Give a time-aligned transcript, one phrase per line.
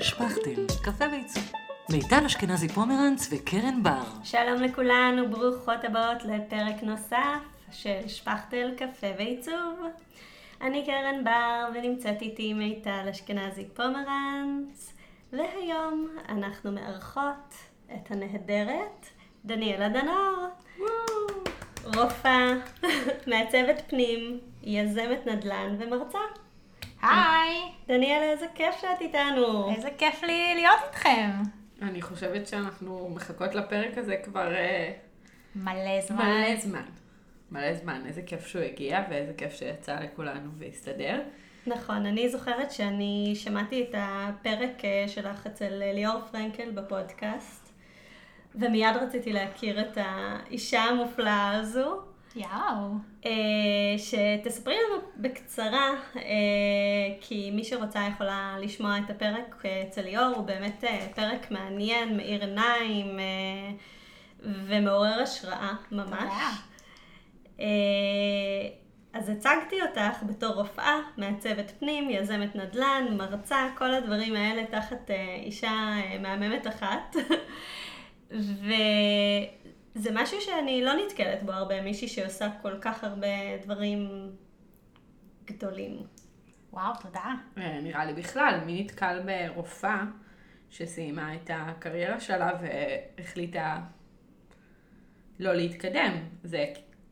[0.00, 1.52] שפכטל, קפה ועיצוב.
[1.90, 4.04] מיטל אשכנזי פומרנץ וקרן בר.
[4.24, 9.80] שלום לכולן וברוכות הבאות לפרק נוסף של שפכטל קפה ועיצוב.
[10.60, 14.92] אני קרן בר ונמצאת איתי מיטל אשכנזי פומרנץ,
[15.32, 17.54] והיום אנחנו מארחות
[17.94, 19.06] את הנהדרת
[19.44, 20.46] דניאלה דנור.
[21.84, 22.52] רופאה,
[23.30, 26.18] מעצבת פנים, יזמת נדל"ן ומרצה.
[27.02, 29.74] היי, דניאלה, איזה כיף שאת איתנו.
[29.76, 31.30] איזה כיף לי להיות איתכם.
[31.82, 34.92] אני חושבת שאנחנו מחכות לפרק הזה כבר אה,
[35.56, 36.16] מלא זמן.
[36.16, 36.84] מלא זמן.
[37.50, 38.02] מלא זמן.
[38.06, 41.20] איזה כיף שהוא הגיע ואיזה כיף שיצא לכולנו והסתדר.
[41.66, 47.72] נכון, אני זוכרת שאני שמעתי את הפרק אה, שלך אצל אה, ליאור פרנקל בפודקאסט,
[48.54, 52.00] ומיד רציתי להכיר את האישה המופלאה הזו.
[52.36, 52.94] יאו.
[53.26, 53.30] אה,
[53.98, 56.22] שתספרי לנו בקצרה, אה,
[57.20, 62.40] כי מי שרוצה יכולה לשמוע את הפרק אה, אצל ליאור, הוא באמת פרק מעניין, מאיר
[62.44, 63.18] עיניים
[64.40, 66.20] ומעורר השראה ממש.
[66.20, 66.50] תודה.
[69.12, 75.10] אז הצגתי אותך בתור רופאה, מעצבת פנים, יזמת נדל"ן, מרצה, כל הדברים האלה תחת
[75.44, 77.16] אישה מהממת אחת.
[79.96, 84.30] וזה משהו שאני לא נתקלת בו הרבה, מישהי שעושה כל כך הרבה דברים
[85.44, 86.02] גדולים.
[86.72, 87.34] וואו, תודה.
[87.58, 90.04] אה, נראה לי בכלל, מי נתקל ברופאה
[90.70, 93.80] שסיימה את הקריירה שלה והחליטה
[95.38, 96.12] לא להתקדם.
[96.44, 96.64] זה,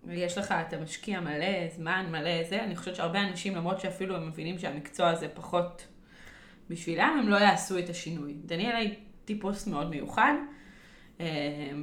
[0.08, 4.28] יש לך, אתה משקיע מלא זמן, מלא זה, אני חושבת שהרבה אנשים, למרות שאפילו הם
[4.28, 5.86] מבינים שהמקצוע הזה פחות
[6.70, 8.34] בשבילם, הם לא יעשו את השינוי.
[8.46, 10.32] דניאלה היא טיפוס מאוד מיוחד,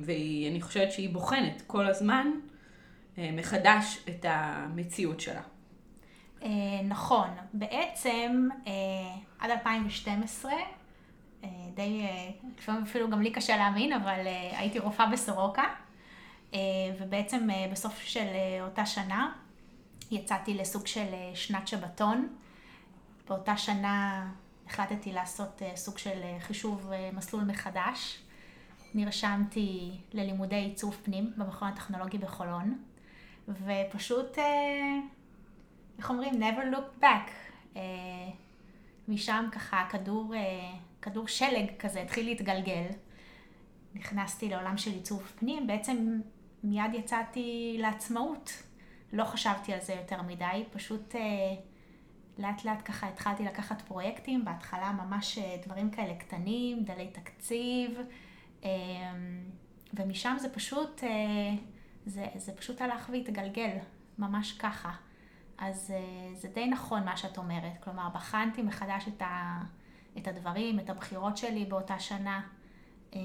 [0.02, 2.28] ואני חושבת שהיא בוחנת כל הזמן
[3.18, 5.42] אה, מחדש את המציאות שלה.
[6.44, 8.72] אה, נכון, בעצם אה,
[9.40, 10.52] עד 2012,
[11.44, 12.08] אה, די,
[12.84, 15.64] אפילו גם לי קשה להאמין, אבל הייתי רופאה בסורוקה,
[17.00, 18.28] ובעצם בסוף של
[18.62, 19.34] אותה שנה
[20.12, 22.28] יצאתי לסוג של שנת שבתון.
[23.28, 24.28] באותה שנה
[24.68, 28.20] החלטתי לעשות סוג של חישוב מסלול מחדש.
[28.94, 32.78] נרשמתי ללימודי עיצוב פנים במכון הטכנולוגי בחולון,
[33.48, 35.00] ופשוט, אה,
[35.98, 36.34] איך אומרים?
[36.34, 37.32] never look back.
[37.76, 37.82] אה,
[39.08, 42.86] משם ככה כדור, אה, כדור שלג כזה התחיל להתגלגל.
[43.96, 46.20] נכנסתי לעולם של עיצוב פנים, בעצם
[46.64, 48.64] מיד יצאתי לעצמאות.
[49.14, 51.16] לא חשבתי על זה יותר מדי, פשוט
[52.38, 58.00] לאט לאט ככה התחלתי לקחת פרויקטים, בהתחלה ממש דברים כאלה קטנים, דלי תקציב,
[59.94, 61.10] ומשם זה פשוט, אה,
[62.06, 63.78] זה, זה פשוט הלך והתגלגל,
[64.18, 64.92] ממש ככה.
[65.58, 69.62] אז אה, זה די נכון מה שאת אומרת, כלומר בחנתי מחדש את, ה,
[70.18, 72.42] את הדברים, את הבחירות שלי באותה שנה,
[73.16, 73.20] אה,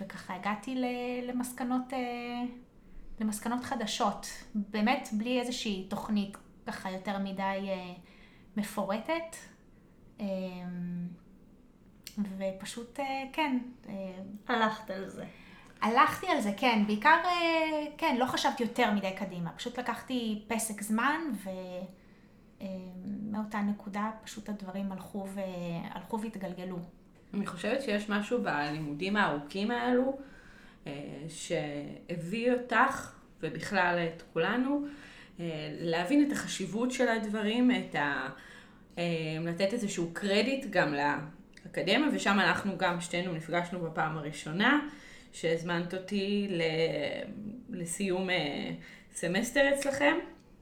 [0.00, 0.82] וככה הגעתי
[1.22, 2.42] למסקנות, אה,
[3.20, 7.70] למסקנות חדשות, באמת בלי איזושהי תוכנית ככה יותר מדי
[8.56, 9.36] מפורטת.
[12.18, 13.94] ופשוט, אה, כן, אה,
[14.48, 15.24] הלכת על זה.
[15.80, 20.82] הלכתי על זה, כן, בעיקר, אה, כן, לא חשבתי יותר מדי קדימה, פשוט לקחתי פסק
[20.82, 21.20] זמן
[22.60, 25.40] ומאותה נקודה פשוט הדברים הלכו, ו...
[25.90, 26.78] הלכו והתגלגלו.
[27.34, 30.18] אני חושבת שיש משהו בלימודים הארוכים האלו,
[31.28, 34.86] שהביא אותך, ובכלל את כולנו,
[35.80, 38.28] להבין את החשיבות של הדברים, את ה...
[39.40, 40.94] לתת איזשהו קרדיט גם
[41.66, 44.80] לאקדמיה, ושם אנחנו גם שתינו נפגשנו בפעם הראשונה,
[45.32, 46.62] שהזמנת אותי ל...
[47.70, 48.70] לסיום אה,
[49.14, 50.14] סמסטר אצלכם,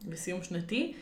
[0.09, 0.95] לסיום שנתי.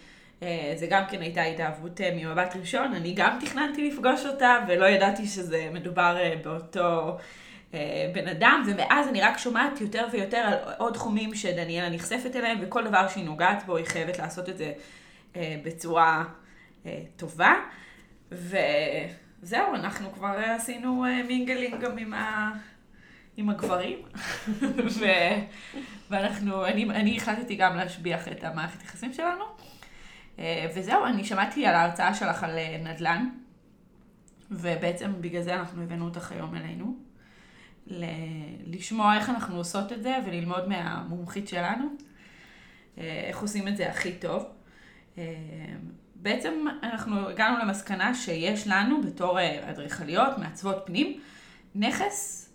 [0.43, 4.87] אה, זה גם כן הייתה התאהבות אה, ממבט ראשון, אני גם תכננתי לפגוש אותה ולא
[4.87, 7.19] ידעתי שזה מדובר באותו
[8.15, 12.89] בן אדם, ומאז אני רק שומעת יותר ויותר על עוד תחומים שדניאלה נחשפת אליהם, וכל
[12.89, 14.72] דבר שהיא נוגעת בו היא חייבת לעשות את זה
[15.37, 16.25] בצורה
[17.16, 17.55] טובה.
[19.42, 22.53] וזהו, אנחנו כבר עשינו אה, mingling גם עם, ה...
[23.36, 23.98] עם הגברים,
[25.00, 25.04] ו...
[26.10, 29.44] ואנחנו, אני, אני החלטתי גם להשביח את המערכת יחסים שלנו.
[30.39, 33.28] אה, וזהו, אני שמעתי על ההרצאה שלך על אה, נדל"ן,
[34.50, 36.97] ובעצם בגלל זה אנחנו הבאנו אותך היום אלינו.
[37.86, 38.04] ל-
[38.66, 41.84] לשמוע איך אנחנו עושות את זה וללמוד מהמומחית שלנו,
[42.98, 44.45] אה, איך עושים את זה הכי טוב.
[46.22, 51.21] בעצם אנחנו הגענו למסקנה שיש לנו בתור אה, אדריכליות, מעצבות פנים,
[51.74, 52.51] נכס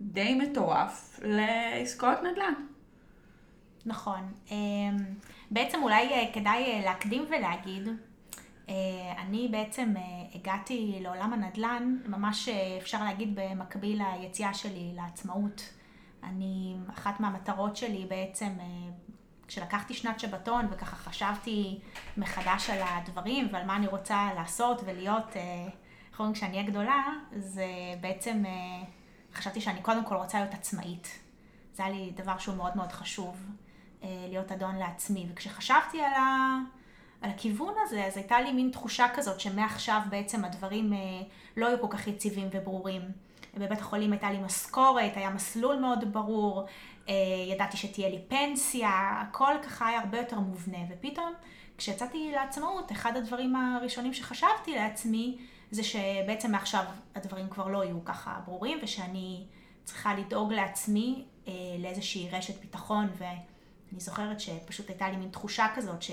[0.00, 2.54] די מטורף לעסקאות נדל"ן.
[3.86, 4.32] נכון.
[4.50, 4.96] אמ,
[5.50, 7.88] בעצם אולי אה, כדאי אה, להקדים ולהגיד
[9.18, 9.94] אני בעצם
[10.34, 12.48] הגעתי לעולם הנדל"ן, ממש
[12.82, 15.72] אפשר להגיד במקביל ליציאה שלי לעצמאות.
[16.22, 18.48] אני, אחת מהמטרות שלי בעצם,
[19.48, 21.78] כשלקחתי שנת שבתון וככה חשבתי
[22.16, 25.36] מחדש על הדברים ועל מה אני רוצה לעשות ולהיות,
[26.10, 27.02] איך אומרים, כשאני אהיה גדולה,
[27.36, 27.66] זה
[28.00, 28.44] בעצם,
[29.34, 31.18] חשבתי שאני קודם כל רוצה להיות עצמאית.
[31.74, 33.36] זה היה לי דבר שהוא מאוד מאוד חשוב,
[34.02, 35.26] להיות אדון לעצמי.
[35.30, 36.58] וכשחשבתי על ה...
[37.20, 40.98] על הכיוון הזה, אז הייתה לי מין תחושה כזאת שמעכשיו בעצם הדברים אה,
[41.56, 43.02] לא היו כל כך יציבים וברורים.
[43.54, 46.66] בבית החולים הייתה לי משכורת, היה מסלול מאוד ברור, אה,
[47.52, 50.78] ידעתי שתהיה לי פנסיה, הכל ככה היה הרבה יותר מובנה.
[50.90, 51.32] ופתאום,
[51.78, 55.38] כשיצאתי לעצמאות, אחד הדברים הראשונים שחשבתי לעצמי,
[55.70, 59.44] זה שבעצם מעכשיו הדברים כבר לא יהיו ככה ברורים, ושאני
[59.84, 66.02] צריכה לדאוג לעצמי אה, לאיזושהי רשת ביטחון, ואני זוכרת שפשוט הייתה לי מין תחושה כזאת,
[66.02, 66.10] ש...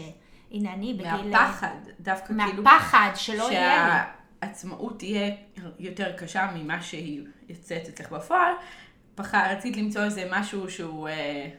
[0.52, 1.30] הנה אני בגיל...
[1.32, 2.64] מהפחד, דווקא מהפחד, כאילו...
[2.64, 3.94] מהפחד, שלא יהיה לי.
[4.42, 5.36] שהעצמאות תהיה
[5.80, 8.54] יותר קשה ממה שהיא יוצאת אצלך בפועל.
[9.16, 11.10] פחד, רצית למצוא איזה משהו שהוא...
[11.10, 11.50] אה,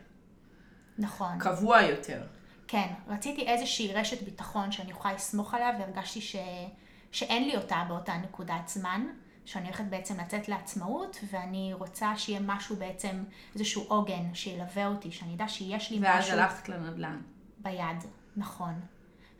[0.98, 1.38] נכון.
[1.38, 2.22] קבוע יותר.
[2.68, 6.36] כן, רציתי איזושהי רשת ביטחון שאני אוכל לסמוך עליה, והרגשתי ש...
[7.12, 9.06] שאין לי אותה באותה נקודת זמן,
[9.44, 13.24] שאני הולכת בעצם לצאת לעצמאות, ואני רוצה שיהיה משהו בעצם,
[13.54, 16.38] איזשהו עוגן שילווה אותי, שאני אדע שיש לי ואז משהו...
[16.38, 17.20] ואז הלכת לנדל"ן.
[17.58, 18.04] ביד.
[18.36, 18.80] נכון.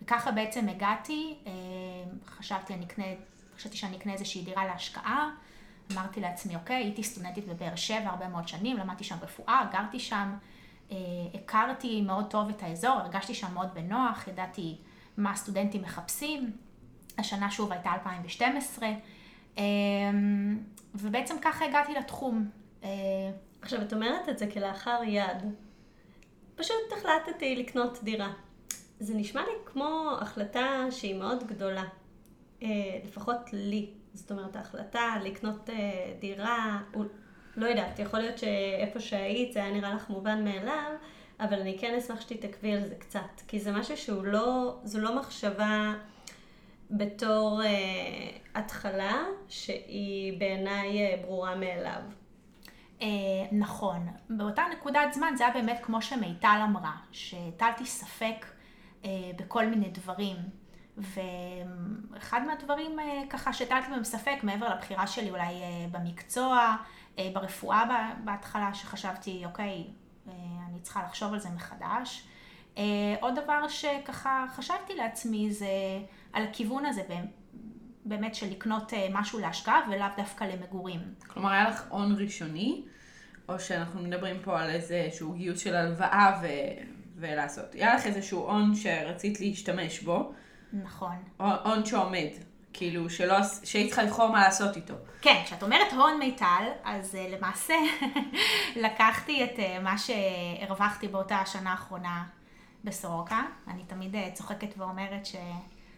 [0.03, 1.53] וככה בעצם הגעתי, אה,
[2.27, 3.05] חשבתי, אני אקנה,
[3.57, 5.31] חשבתי שאני אקנה איזושהי דירה להשקעה.
[5.93, 10.35] אמרתי לעצמי, אוקיי, הייתי סטודנטית בבאר שבע הרבה מאוד שנים, למדתי שם רפואה, גרתי שם,
[10.91, 10.97] אה,
[11.35, 14.77] הכרתי מאוד טוב את האזור, הרגשתי שם מאוד בנוח, ידעתי
[15.17, 16.51] מה הסטודנטים מחפשים.
[17.19, 18.89] השנה שוב הייתה 2012,
[19.59, 19.63] אה,
[20.95, 22.51] ובעצם ככה הגעתי לתחום.
[23.63, 25.55] עכשיו, את אומרת את זה כלאחר יד.
[26.55, 28.33] פשוט החלטתי לקנות דירה.
[29.01, 31.85] זה נשמע לי כמו החלטה שהיא מאוד גדולה,
[32.63, 32.69] אה,
[33.05, 33.91] לפחות לי.
[34.15, 36.81] זאת אומרת, ההחלטה לקנות אה, דירה,
[37.57, 40.93] לא יודעת, יכול להיות שאיפה שהיית זה היה נראה לך מובן מאליו,
[41.41, 45.17] אבל אני כן אשמח שתתעכבי על זה קצת, כי זה משהו שהוא לא, זו לא
[45.17, 45.95] מחשבה
[46.91, 47.71] בתור אה,
[48.55, 52.03] התחלה, שהיא בעיניי אה, ברורה מאליו.
[53.03, 53.09] אה,
[53.53, 54.09] נכון.
[54.31, 58.47] באותה נקודת זמן זה היה באמת כמו שמיטל אמרה, שהטלתי ספק
[59.05, 60.37] אה, בכל מיני דברים.
[60.97, 66.77] ואחד מהדברים אה, ככה שהטלתי בהם ספק, מעבר לבחירה שלי אולי אה, במקצוע,
[67.33, 67.85] ברפואה
[68.25, 69.85] בהתחלה, שחשבתי, אוקיי,
[70.69, 72.29] אני צריכה לחשוב על זה מחדש.
[73.21, 75.67] עוד דבר שככה חשבתי לעצמי זה
[76.33, 77.03] על הכיוון הזה,
[78.05, 81.01] באמת של לקנות משהו להשקעה ולאו דווקא למגורים.
[81.27, 82.85] כלומר, היה לך הון ראשוני,
[83.49, 86.47] או שאנחנו מדברים פה על איזשהו גיוס של הלוואה ו...
[87.17, 87.75] ולעשות.
[87.75, 90.33] היה לך איזשהו הון שרצית להשתמש בו.
[90.83, 91.17] נכון.
[91.39, 92.29] הון שעומד.
[92.75, 94.95] כאילו, שלא, שהיית צריכה לבחור מה לעשות איתו.
[95.21, 97.75] כן, כשאת אומרת הון מיטל, אז uh, למעשה
[98.85, 102.25] לקחתי את uh, מה שהרווחתי באותה השנה האחרונה
[102.85, 103.43] בסורוקה.
[103.69, 105.37] אני תמיד uh, צוחקת ואומרת ש...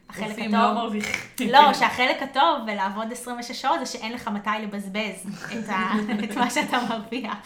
[0.08, 1.50] החלק הטוב, לא מרוויחים.
[1.50, 5.93] לא, שהחלק הטוב בלעבוד 26 שעות זה שאין לך מתי לבזבז את, ה,
[6.25, 7.37] את מה שאתה מרוויח.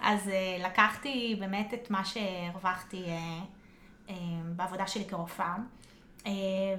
[0.00, 4.12] אז uh, לקחתי באמת את מה שהרווחתי uh, uh,
[4.56, 5.54] בעבודה שלי כרופאה,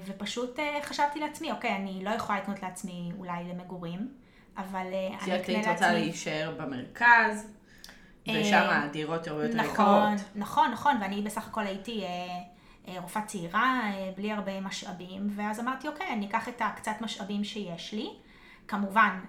[0.05, 4.09] ופשוט uh, חשבתי לעצמי, אוקיי, אני לא יכולה לקנות לעצמי אולי למגורים,
[4.57, 5.55] אבל uh, אני אקנה לעצמי...
[5.55, 7.47] כי את רוצה להישאר במרכז,
[8.27, 10.29] ושם הדירות הרבה יותר נכון, יקרות.
[10.35, 12.03] נכון, נכון, ואני בסך הכל הייתי...
[13.01, 13.81] רופאה צעירה,
[14.17, 18.09] בלי הרבה משאבים, ואז אמרתי, אוקיי, אני אקח את הקצת משאבים שיש לי,
[18.67, 19.19] כמובן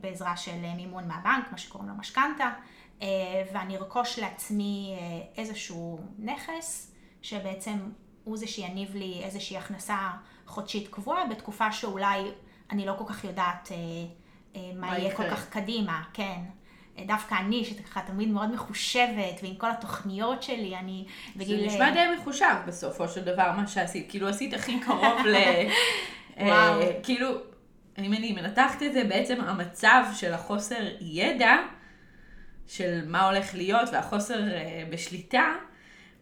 [0.00, 2.50] בעזרה של מימון מהבנק, מה שקוראים לו משכנתה,
[3.02, 3.08] אה,
[3.52, 7.78] ואני ארכוש לעצמי אה, איזשהו נכס, שבעצם
[8.24, 10.10] הוא זה שיניב לי איזושהי הכנסה
[10.46, 12.30] חודשית קבועה, בתקופה שאולי
[12.70, 16.40] אני לא כל כך יודעת אה, מה, מה יהיה כל כך קדימה, כן.
[17.06, 21.60] דווקא אני, שככה תמיד מאוד מחושבת, ועם כל התוכניות שלי, אני בגיל...
[21.60, 24.10] זה נשמע די מחושב בסופו של דבר, מה שעשית.
[24.10, 25.36] כאילו, עשית הכי קרוב ל...
[26.46, 26.80] וואו.
[27.02, 27.28] כאילו,
[27.98, 31.56] אם אני מנתחת את זה, בעצם המצב של החוסר ידע,
[32.66, 35.52] של מה הולך להיות והחוסר אה, בשליטה,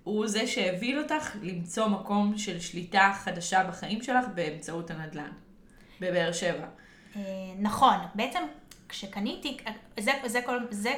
[0.09, 5.31] הוא זה שהביא אותך למצוא מקום של שליטה חדשה בחיים שלך באמצעות הנדל"ן,
[6.01, 6.67] בבאר שבע.
[7.17, 7.23] אה,
[7.59, 8.43] נכון, בעצם
[8.89, 9.57] כשקניתי,
[10.01, 10.95] זה, זה, כל, זה,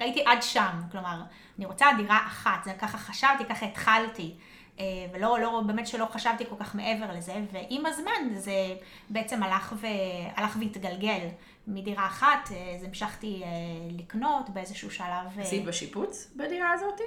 [0.00, 1.22] ראיתי עד שם, כלומר,
[1.58, 4.34] אני רוצה דירה אחת, זה ככה חשבתי, ככה התחלתי.
[4.80, 8.74] אה, ולא, לא, באמת שלא חשבתי כל כך מעבר לזה, ועם הזמן זה
[9.10, 9.86] בעצם הלך, ו,
[10.36, 11.28] הלך והתגלגל.
[11.66, 13.42] מדירה אחת, אה, אז המשכתי
[13.90, 15.38] לקנות באיזשהו שלב.
[15.38, 17.00] עשית בשיפוץ בדירה הזאת?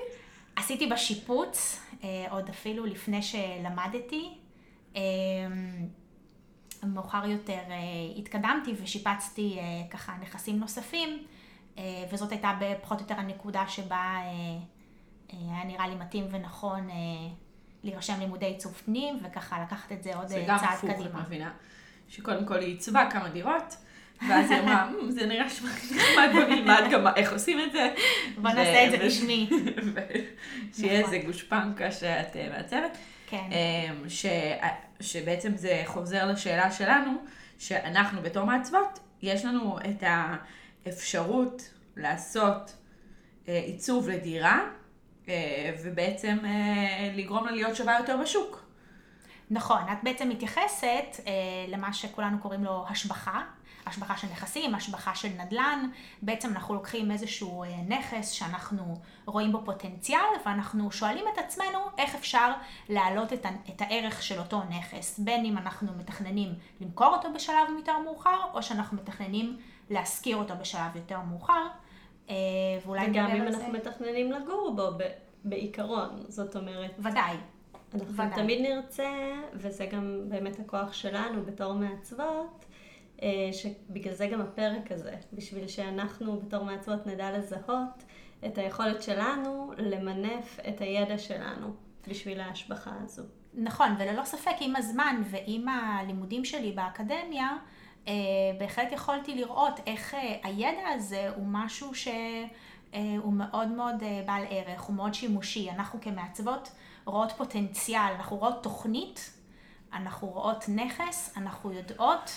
[0.55, 1.81] עשיתי בשיפוץ,
[2.29, 4.33] עוד אפילו לפני שלמדתי.
[4.95, 5.01] אמ,
[6.83, 7.77] מאוחר יותר אה,
[8.17, 11.23] התקדמתי ושיפצתי אה, ככה נכסים נוספים,
[11.77, 14.17] אה, וזאת הייתה פחות או יותר הנקודה שבה
[15.29, 16.87] היה נראה לי מתאים ונכון
[17.83, 20.57] להירשם לימודי עיצוב פנים, וככה לקחת את זה עוד צעד קדימה.
[20.57, 21.51] זה גם הפוך, את מבינה.
[22.07, 23.77] שקודם כל היא עיצבה כמה דירות,
[24.29, 27.93] ואז היא אמרה, זה נראה נחמד, בוא נלמד גם איך עושים את זה.
[28.37, 29.49] בוא נעשה את זה בשמי.
[30.75, 32.97] שיהיה איזה גושפנקה שאת מעצבת.
[33.27, 33.49] כן.
[33.51, 34.25] אמ, ש,
[34.99, 37.11] שבעצם זה חוזר לשאלה שלנו,
[37.59, 40.03] שאנחנו בתור מעצבות, יש לנו את
[40.85, 42.75] האפשרות לעשות
[43.47, 44.59] אה, עיצוב לדירה,
[45.29, 48.64] אה, ובעצם אה, לגרום לה להיות שווה יותר בשוק.
[49.49, 51.19] נכון, את בעצם מתייחסת
[51.67, 53.41] למה שכולנו קוראים לו השבחה,
[53.85, 55.89] השבחה של נכסים, השבחה של נדל"ן.
[56.21, 62.15] בעצם אנחנו לוקחים איזשהו אה, נכס שאנחנו רואים בו פוטנציאל, ואנחנו שואלים את עצמנו איך
[62.15, 62.51] אפשר
[62.89, 65.19] להעלות את, את הערך של אותו נכס.
[65.19, 66.49] בין אם אנחנו מתכננים
[66.81, 69.57] למכור אותו בשלב יותר מאוחר, או שאנחנו מתכננים
[69.89, 71.67] להשכיר אותו בשלב יותר מאוחר.
[72.29, 72.35] אה,
[72.85, 73.77] ואולי וגם אם אנחנו זה...
[73.77, 75.05] מתכננים לגור בו
[75.43, 76.91] בעיקרון, זאת אומרת.
[76.99, 77.37] ודאי.
[78.01, 78.35] אנחנו ודאי.
[78.35, 82.65] תמיד נרצה, וזה גם באמת הכוח שלנו בתור מעצבות,
[83.21, 88.03] אה, שבגלל זה גם הפרק הזה, בשביל שאנחנו בתור מעצבות נדע לזהות
[88.45, 91.73] את היכולת שלנו למנף את הידע שלנו
[92.07, 93.23] בשביל ההשבחה הזו.
[93.53, 97.57] נכון, וללא ספק עם הזמן ועם הלימודים שלי באקדמיה,
[98.07, 98.13] אה,
[98.59, 104.95] בהחלט יכולתי לראות איך אה, הידע הזה הוא משהו שהוא מאוד מאוד בעל ערך, הוא
[104.95, 105.69] מאוד שימושי.
[105.69, 106.71] אנחנו כמעצבות
[107.05, 109.31] רואות פוטנציאל, אנחנו רואות תוכנית,
[109.93, 112.31] אנחנו רואות נכס, אנחנו יודעות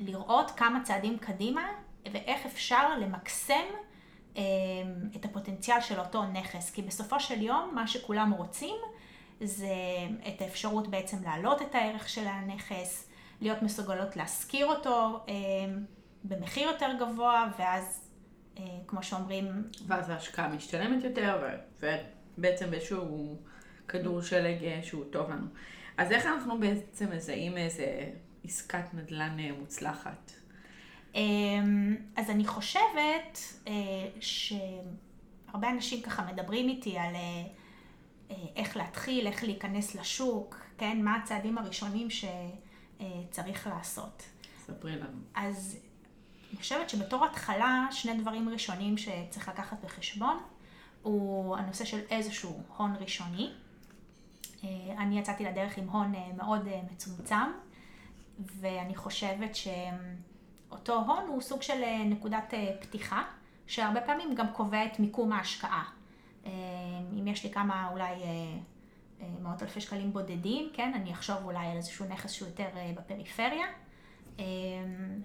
[0.00, 1.68] לראות כמה צעדים קדימה
[2.12, 3.64] ואיך אפשר למקסם
[4.36, 4.42] אה,
[5.16, 6.70] את הפוטנציאל של אותו נכס.
[6.70, 8.76] כי בסופו של יום מה שכולם רוצים
[9.40, 9.74] זה
[10.28, 13.10] את האפשרות בעצם להעלות את הערך של הנכס,
[13.40, 15.34] להיות מסוגלות להשכיר אותו אה,
[16.24, 18.10] במחיר יותר גבוה, ואז
[18.58, 19.62] אה, כמו שאומרים...
[19.86, 21.58] ואז ההשקעה משתלמת יותר,
[22.38, 23.36] ובעצם באיזשהו
[23.88, 25.46] כדור שלג שהוא טוב לנו.
[25.96, 28.10] אז איך אנחנו בעצם מזהים איזה
[28.44, 30.32] עסקת נדל"ן אה, מוצלחת?
[31.14, 33.72] אמ, אז אני חושבת אה,
[34.20, 41.00] שהרבה אנשים ככה מדברים איתי על אה, איך להתחיל, איך להיכנס לשוק, כן?
[41.02, 44.22] מה הצעדים הראשונים שצריך לעשות.
[44.66, 45.18] ספרי לנו.
[45.34, 45.78] אז
[46.50, 50.38] אני חושבת שבתור התחלה, שני דברים ראשונים שצריך לקחת בחשבון,
[51.08, 53.50] הוא הנושא של איזשהו הון ראשוני.
[54.98, 57.50] אני יצאתי לדרך עם הון מאוד מצומצם,
[58.38, 63.22] ואני חושבת שאותו הון הוא סוג של אה, נקודת אה, פתיחה,
[63.66, 65.84] שהרבה פעמים גם קובע את מיקום ההשקעה.
[66.46, 66.50] אה,
[67.20, 68.14] אם יש לי כמה אולי
[69.42, 73.66] מאות אלפי שקלים בודדים, כן, אני אחשוב אולי על איזשהו נכס שהוא יותר בפריפריה.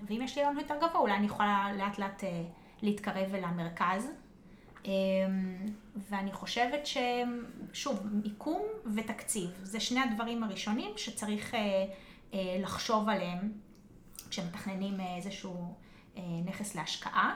[0.08, 2.24] ואם יש לי הון יותר גבוה, אולי אני יכולה לאט לאט
[2.82, 4.23] להתקרב אל המרכז.
[5.96, 8.62] ואני חושבת ששוב, מיקום
[8.96, 11.56] ותקציב, זה שני הדברים הראשונים שצריך
[12.34, 13.52] אה, לחשוב עליהם
[14.30, 15.76] כשמתכננים אה, איזשהו
[16.18, 17.36] אה, נכס להשקעה.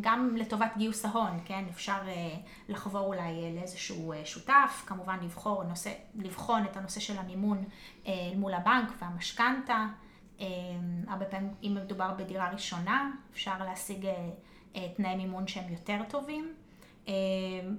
[0.00, 1.64] גם לטובת גיוס ההון, כן?
[1.70, 1.98] אפשר
[2.68, 7.64] לחבור אולי לאיזשהו שותף, כמובן לבחור נושא, לבחון את הנושא של המימון
[8.36, 9.86] מול הבנק והמשכנתה.
[11.08, 14.06] הרבה פעמים, אם מדובר בדירה ראשונה, אפשר להשיג
[14.96, 16.54] תנאי מימון שהם יותר טובים.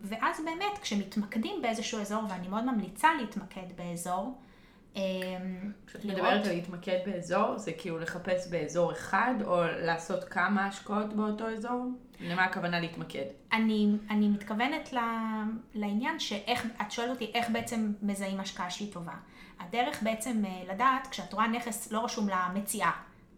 [0.03, 4.37] ואז באמת, כשמתמקדים באיזשהו אזור, ואני מאוד ממליצה להתמקד באזור,
[4.97, 11.13] אמ, כשאת מדברת על להתמקד באזור, זה כאילו לחפש באזור אחד, או לעשות כמה השקעות
[11.13, 11.85] באותו אזור?
[12.19, 13.25] למה הכוונה להתמקד?
[13.53, 14.97] אני, אני מתכוונת ל,
[15.73, 19.13] לעניין שאיך, את שואלת אותי איך בעצם מזהים השקעה שהיא טובה.
[19.59, 22.91] הדרך בעצם אה, לדעת, כשאת רואה נכס לא רשום לה מציאה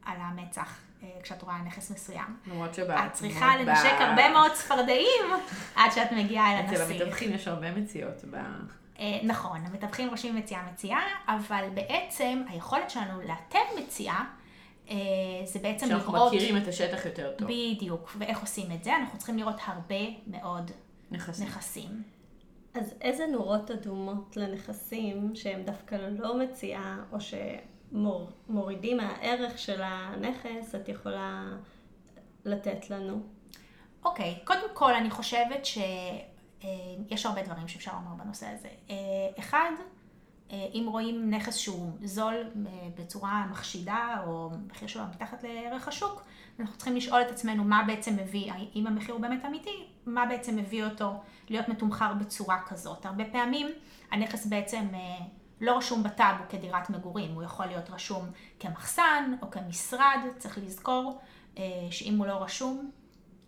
[0.06, 0.89] על המצח, אה,
[1.24, 2.38] כשאת רואה נכס מסוים.
[2.48, 3.06] למרות שבא...
[3.06, 5.26] את צריכה לנשק הרבה מאוד צפרדעים
[5.76, 6.82] עד שאת מגיעה אל הנסיך.
[6.82, 8.26] אצל המתווכים יש הרבה מציאות.
[9.00, 14.24] אה, נכון, המתווכים רושמים מציאה מציאה, אבל בעצם היכולת שלנו לאתר מציאה
[14.90, 14.96] אה,
[15.46, 16.02] זה בעצם לראות...
[16.02, 17.48] שאנחנו מכירים את השטח יותר טוב.
[17.48, 18.96] בדיוק, ואיך עושים את זה?
[18.96, 20.72] אנחנו צריכים לראות הרבה מאוד
[21.12, 21.48] נכסים.
[21.48, 22.04] נכסים.
[22.74, 27.18] אז איזה נורות אדומות לנכסים שהם דווקא לא מציאה, או
[27.92, 31.46] שמורידים מהערך של הנכס, את יכולה
[32.46, 33.22] לתת לנו?
[34.04, 35.78] אוקיי, okay, קודם כל אני חושבת ש...
[36.64, 36.70] אה,
[37.26, 38.68] הרבה דברים שאפשר לומר בנושא הזה.
[38.90, 38.96] אה,
[39.40, 39.72] אחד,
[40.52, 42.36] אה, אם רואים נכס שהוא זול
[42.98, 46.24] בצורה מחשידה, או מחיר שלו מתחת לערך השוק,
[46.60, 50.56] אנחנו צריכים לשאול את עצמנו מה בעצם מביא, אם המחיר הוא באמת אמיתי, מה בעצם
[50.56, 51.14] מביא אותו
[51.50, 53.06] להיות מתומחר בצורה כזאת.
[53.06, 53.68] הרבה פעמים
[54.12, 54.88] הנכס בעצם
[55.62, 58.26] לא רשום בטאבו כדירת מגורים, הוא יכול להיות רשום
[58.60, 61.22] כמחסן או כמשרד, צריך לזכור
[61.58, 62.92] אה, שאם הוא לא רשום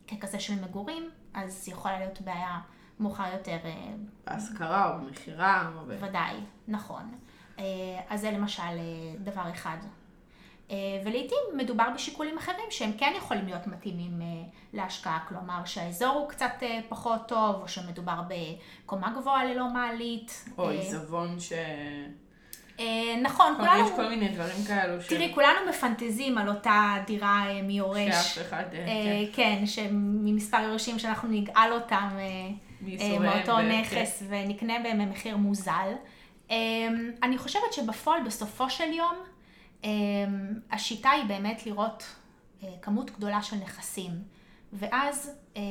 [0.08, 2.60] ככזה של מגורים, אז יכולה להיות בעיה
[3.00, 3.58] מאוחר יותר.
[3.63, 3.94] אה,
[4.25, 5.72] בהשכרה או במכירה.
[5.88, 6.36] ודאי,
[6.68, 7.12] נכון.
[7.60, 7.63] אה,
[8.10, 8.80] אז זה למשל
[9.20, 9.77] דבר אחד.
[10.72, 14.28] אה, ולעיתים מדובר בשיקולים אחרים שהם כן יכולים להיות מתאימים אה,
[14.74, 20.46] להשקעה, כלומר שהאזור הוא קצת אה, פחות טוב, או שמדובר בקומה גבוהה ללא מעלית.
[20.58, 21.54] או עיזבון ש...
[23.22, 25.08] נכון, כולנו, יש כל מיני דברים כאלו ש...
[25.08, 28.16] תראי, כולנו מפנטזים על אותה דירה מיורש.
[28.16, 28.63] שאף אחד...
[28.74, 32.10] אה, כן, שממספר יורשים שאנחנו נגאל אותם
[33.20, 35.94] מאותו נכס ונקנה בהם במחיר מוזל.
[37.24, 39.16] אני חושבת שבפועל בסופו של יום
[40.72, 42.04] השיטה היא באמת לראות
[42.64, 44.12] אה, כמות גדולה של נכסים.
[44.74, 45.62] ואז אה,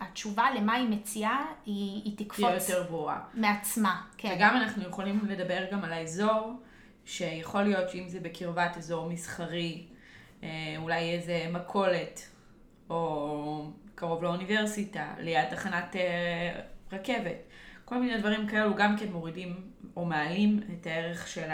[0.00, 3.20] התשובה למה היא מציעה היא, היא תהיה תקפוץ יותר ברורה.
[3.34, 4.02] מעצמה.
[4.18, 4.34] כן.
[4.36, 6.52] וגם אנחנו יכולים לדבר גם על האזור,
[7.04, 9.86] שיכול להיות שאם זה בקרבת אזור מסחרי,
[10.42, 10.48] אה,
[10.78, 12.20] אולי איזה מכולת,
[12.90, 16.60] או קרוב לאוניברסיטה, ליד תחנת אה,
[16.92, 17.36] רכבת.
[17.84, 21.50] כל מיני דברים כאלו גם כן מורידים או מעלים את הערך של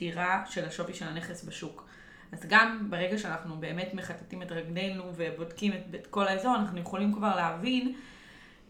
[0.00, 1.88] הדירה, של השווי של הנכס בשוק.
[2.32, 7.12] אז גם ברגע שאנחנו באמת מחטטים את רגלינו ובודקים את, את כל האזור, אנחנו יכולים
[7.12, 7.94] כבר להבין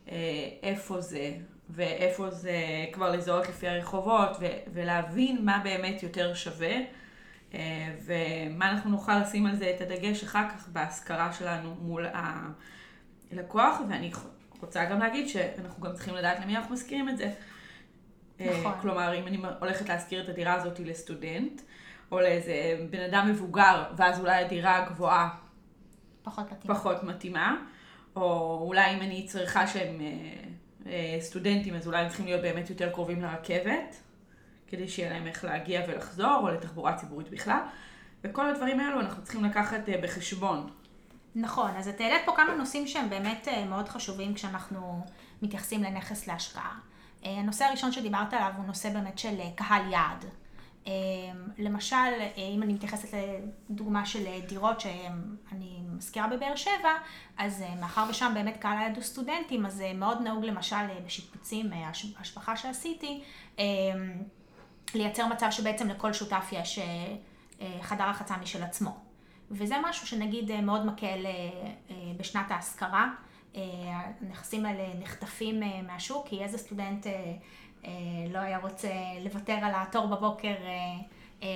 [0.08, 0.16] אה,
[0.62, 1.32] איפה זה,
[1.70, 2.56] ואיפה זה
[2.92, 6.76] כבר לזהות לפי הרחובות, ו- ולהבין מה באמת יותר שווה,
[7.54, 12.06] אה, ומה אנחנו נוכל לשים על זה את הדגש אחר כך בהשכרה שלנו מול
[13.32, 14.12] הלקוח, ואני
[14.60, 17.32] רוצה גם להגיד שאנחנו גם צריכים לדעת למי אנחנו מזכירים את זה.
[18.40, 18.72] אה, נכון.
[18.80, 21.60] כלומר, אם אני הולכת להשכיר את הדירה הזאת לסטודנט,
[22.12, 25.28] או לאיזה בן אדם מבוגר, ואז אולי הדירה הגבוהה
[26.22, 26.74] פחות מתאים.
[26.74, 27.56] פחות מתאימה,
[28.16, 30.06] או אולי אם אני צריכה שהם אה,
[30.86, 33.96] אה, סטודנטים, אז אולי הם צריכים להיות באמת יותר קרובים לרכבת,
[34.66, 37.60] כדי שיהיה להם איך להגיע ולחזור, או לתחבורה ציבורית בכלל.
[38.24, 40.70] וכל הדברים האלו אנחנו צריכים לקחת אה, בחשבון.
[41.34, 45.06] נכון, אז את העלית פה כמה נושאים שהם באמת אה, מאוד חשובים כשאנחנו
[45.42, 46.78] מתייחסים לנכס להשקעה.
[47.24, 50.24] אה, הנושא הראשון שדיברת עליו הוא נושא באמת של אה, קהל יעד.
[50.86, 50.92] אה,
[51.58, 51.96] למשל,
[52.36, 53.08] אם אני מתייחסת
[53.70, 56.92] לדוגמה של דירות שאני מזכירה בבאר שבע,
[57.38, 62.56] אז מאחר ושם באמת קהל היעד הוא סטודנטים, אז מאוד נהוג למשל בשיפוצים, הש- השבחה
[62.56, 63.22] שעשיתי,
[64.94, 66.78] לייצר מצב שבעצם לכל שותף יש
[67.80, 68.98] חדר רחצה משל עצמו.
[69.50, 71.26] וזה משהו שנגיד מאוד מקל
[72.16, 73.08] בשנת ההשכרה.
[73.54, 77.12] הנכסים האלה נחטפים אה, מהשוק, כי איזה סטודנט אה,
[77.84, 77.90] אה,
[78.32, 78.88] לא היה רוצה
[79.24, 80.54] לוותר על התור בבוקר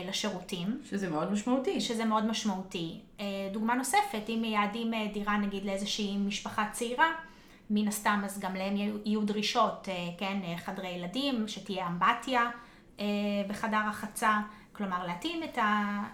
[0.08, 0.80] לשירותים.
[0.84, 1.80] שזה מאוד משמעותי.
[1.80, 3.00] שזה מאוד משמעותי.
[3.52, 7.12] דוגמה נוספת, אם מייעדים דירה נגיד לאיזושהי משפחה צעירה,
[7.70, 12.50] מן הסתם אז גם להם יהיו- דרישות, כן, חדרי ילדים, שתהיה אמבטיה
[13.48, 14.40] בחדר רחצה,
[14.72, 15.42] כלומר להתאים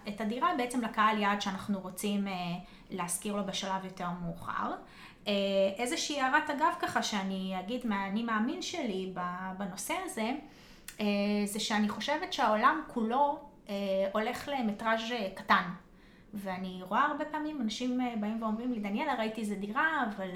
[0.08, 2.26] את, הדירה בעצם לקהל יעד שאנחנו רוצים
[2.90, 4.72] להשכיר לו בשלב יותר מאוחר.
[5.26, 5.32] אה,
[5.76, 9.12] איזושהי הערת אגב ככה שאני אגיד מהאני מאמין שלי
[9.58, 10.32] בנושא הזה,
[11.00, 11.06] אה,
[11.44, 13.74] זה שאני חושבת שהעולם כולו אה,
[14.12, 15.62] הולך למטראז' קטן.
[16.34, 20.30] ואני רואה הרבה פעמים אנשים באים ואומרים לי, דניאלה, ראיתי איזה דירה, אבל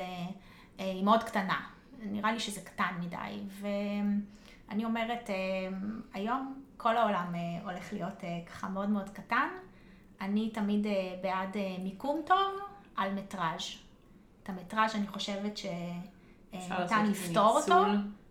[0.79, 1.61] היא מאוד קטנה.
[2.03, 3.39] נראה לי שזה קטן מדי.
[4.69, 5.31] ואני אומרת,
[6.13, 9.49] היום כל העולם הולך להיות ככה מאוד מאוד קטן.
[10.21, 10.87] אני תמיד
[11.23, 12.61] בעד מיקום טוב
[12.97, 13.84] על מטראז'.
[14.45, 15.75] את המטראז' אני חושבת שניתן
[16.53, 17.85] איזה לפתור אותו.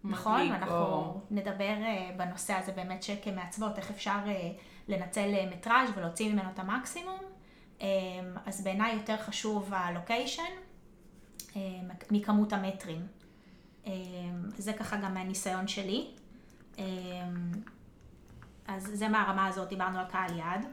[0.03, 4.51] נכון, אנחנו או- נדבר אה, בנושא הזה באמת שכמעצבות, איך אפשר אה,
[4.87, 7.19] לנצל אה, מטראז' ולהוציא ממנו את המקסימום.
[7.81, 7.87] אה,
[8.45, 10.43] אז בעיניי יותר חשוב הלוקיישן
[11.55, 11.61] אה,
[12.11, 13.07] מכמות המטרים.
[13.87, 13.91] אה,
[14.57, 16.07] זה ככה גם מהניסיון שלי.
[16.79, 16.83] אה,
[18.67, 20.65] אז זה מהרמה הזאת, דיברנו על קהל יעד.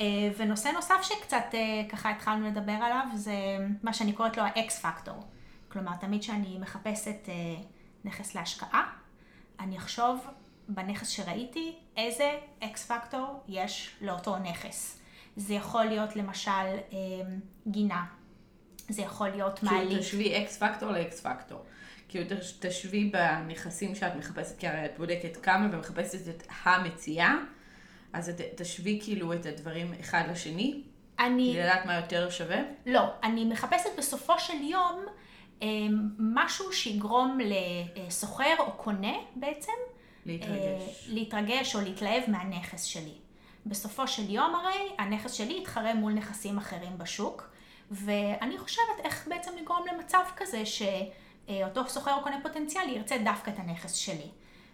[0.00, 0.04] אה,
[0.36, 3.34] ונושא נוסף שקצת אה, ככה התחלנו לדבר עליו, זה
[3.82, 5.22] מה שאני קוראת לו האקס פקטור.
[5.68, 7.34] כלומר, תמיד כשאני מחפשת אה,
[8.04, 8.92] נכס להשקעה,
[9.60, 10.26] אני אחשוב
[10.68, 12.30] בנכס שראיתי איזה
[12.64, 14.98] אקס פקטור יש לאותו נכס.
[15.36, 16.76] זה יכול להיות למשל
[17.66, 18.04] גינה,
[18.88, 19.98] זה יכול להיות כאילו מעלית.
[19.98, 21.64] תשווי אקס פקטור לאקס פקטור.
[22.08, 27.34] כאילו תש- תשווי בנכסים שאת מחפשת, כי הרי את בודקת כמה ומחפשת את המציאה,
[28.12, 30.82] אז את תשווי כאילו את הדברים אחד לשני,
[31.18, 31.50] אני...
[31.52, 32.58] כדי לדעת מה יותר שווה.
[32.86, 35.04] לא, אני מחפשת בסופו של יום
[35.62, 35.68] אה,
[36.18, 37.38] משהו שיגרום
[37.96, 39.72] לסוחר או קונה בעצם
[40.26, 40.82] להתרגש.
[40.82, 43.14] אה, להתרגש או להתלהב מהנכס שלי.
[43.66, 47.50] בסופו של יום הרי הנכס שלי יתחרה מול נכסים אחרים בשוק,
[47.90, 53.58] ואני חושבת איך בעצם לגרום למצב כזה שאותו סוחר או קונה פוטנציאלי ירצה דווקא את
[53.58, 54.28] הנכס שלי.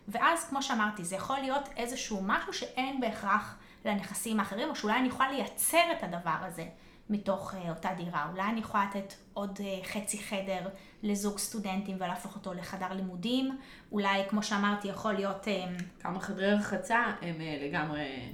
[0.08, 5.08] ואז, כמו שאמרתי, זה יכול להיות איזשהו משהו שאין בהכרח לנכסים האחרים, או שאולי אני
[5.08, 6.64] יכולה לייצר את הדבר הזה
[7.10, 8.26] מתוך uh, אותה דירה.
[8.32, 10.68] אולי אני יכולה לתת עוד uh, חצי חדר
[11.02, 13.58] לזוג סטודנטים ולהפוך אותו לחדר לימודים.
[13.92, 15.44] אולי, כמו שאמרתי, יכול להיות...
[15.44, 18.32] Uh, כמה חדרי רחצה הם uh, לגמרי...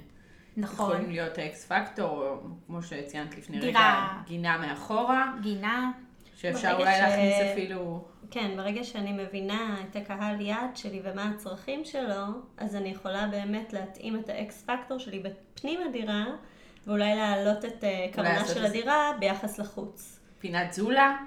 [0.57, 0.91] נכון.
[0.91, 3.69] יכולים להיות האקס פקטור, כמו שציינת לפני דירה.
[3.69, 5.91] רגע, גינה מאחורה, גינה,
[6.41, 8.05] שאפשר אולי ש- להכניס אפילו...
[8.31, 12.25] כן, ברגע שאני מבינה את הקהל יעד שלי ומה הצרכים שלו,
[12.57, 16.25] אז אני יכולה באמת להתאים את האקס פקטור שלי בפנים הדירה,
[16.87, 20.19] ואולי להעלות את אה, לעשות של הדירה ביחס לחוץ.
[20.39, 21.17] פינת זולה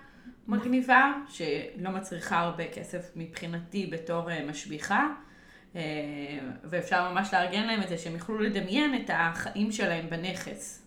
[0.48, 5.07] מגניבה, שלא מצריכה הרבה כסף מבחינתי בתור אה, משביחה,
[5.77, 5.81] אה,
[6.64, 10.81] ואפשר ממש לארגן להם את זה, שהם יוכלו לדמיין את החיים שלהם בנכס.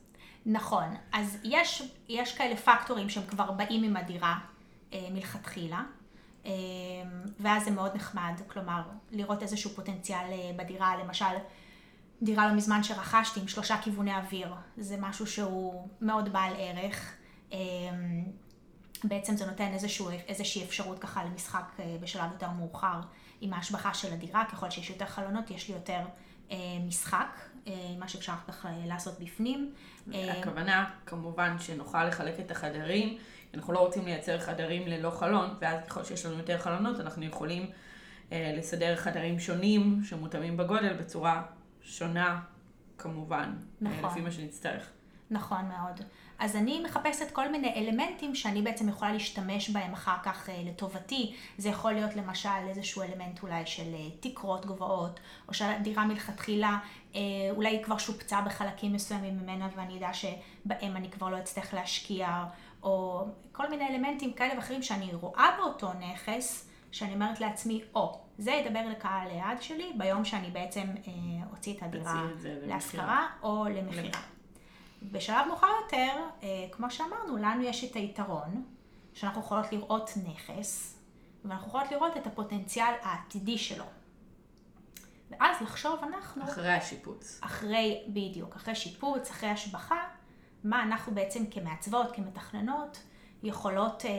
[0.46, 0.96] נכון.
[1.14, 4.38] אז יש, יש כאלה פקטורים שהם כבר באים עם הדירה
[4.94, 5.84] אה, מלכתחילה,
[6.46, 6.52] אה,
[7.40, 8.82] ואז זה מאוד נחמד, כלומר,
[9.12, 11.26] לראות איזשהו פוטנציאל אה, בדירה, למשל,
[12.22, 17.16] דירה לא מזמן שרכשתי עם שלושה כיווני אוויר, זה משהו שהוא מאוד בעל ערך.
[17.54, 17.58] אה,
[19.04, 23.00] בעצם זה נותן איזשהו, איזושהי אפשרות ככה למשחק אה, בשלב יותר מאוחר
[23.42, 26.00] עם ההשבחה של הדירה, ככל שיש יותר חלונות יש לי יותר
[26.52, 27.40] אה, משחק,
[28.00, 29.74] מה שאפשר ככה לעשות בפנים.
[30.14, 33.18] אה, הכוונה כמובן שנוכל לחלק את החדרים,
[33.54, 37.70] אנחנו לא רוצים לייצר חדרים ללא חלון, ואז ככל שיש לנו יותר חלונות אנחנו יכולים
[38.32, 41.44] אה, לסדר חדרים שונים שמותאמים בגודל בצורה
[41.82, 42.42] שונה
[42.98, 43.54] כמובן,
[43.86, 44.10] אה, נכון.
[44.10, 44.90] לפי מה שנצטרך.
[45.32, 46.02] נכון מאוד.
[46.40, 51.36] אז אני מחפשת כל מיני אלמנטים שאני בעצם יכולה להשתמש בהם אחר כך אה, לטובתי.
[51.58, 56.78] זה יכול להיות למשל איזשהו אלמנט אולי של אה, תקרות גבוהות, או שהדירה מלכתחילה
[57.16, 57.22] אה,
[57.52, 62.46] אולי כבר שופצה בחלקים מסוימים ממנה ואני אדע שבהם אני כבר לא אצטרך להשקיע,
[62.84, 68.52] או כל מיני אלמנטים כאלה ואחרים שאני רואה באותו נכס, שאני אומרת לעצמי, או, זה
[68.52, 71.14] ידבר לקהל היעד שלי ביום שאני בעצם אה,
[71.52, 72.24] אוציא את הדירה.
[72.68, 74.35] להשכרה או למכירה.
[75.02, 78.64] בשלב מאוחר יותר, אה, כמו שאמרנו, לנו יש את היתרון
[79.14, 81.00] שאנחנו יכולות לראות נכס,
[81.46, 83.86] ואנחנו יכולות לראות את הפוטנציאל העתידי שלו.
[85.30, 87.40] ואז לחשוב אנחנו, אחרי השיפוץ.
[87.44, 90.04] אחרי, בדיוק, אחרי שיפוץ, אחרי השבחה,
[90.64, 93.04] מה אנחנו בעצם כמעצבות, כמתכננות,
[93.44, 94.12] יכולות אה,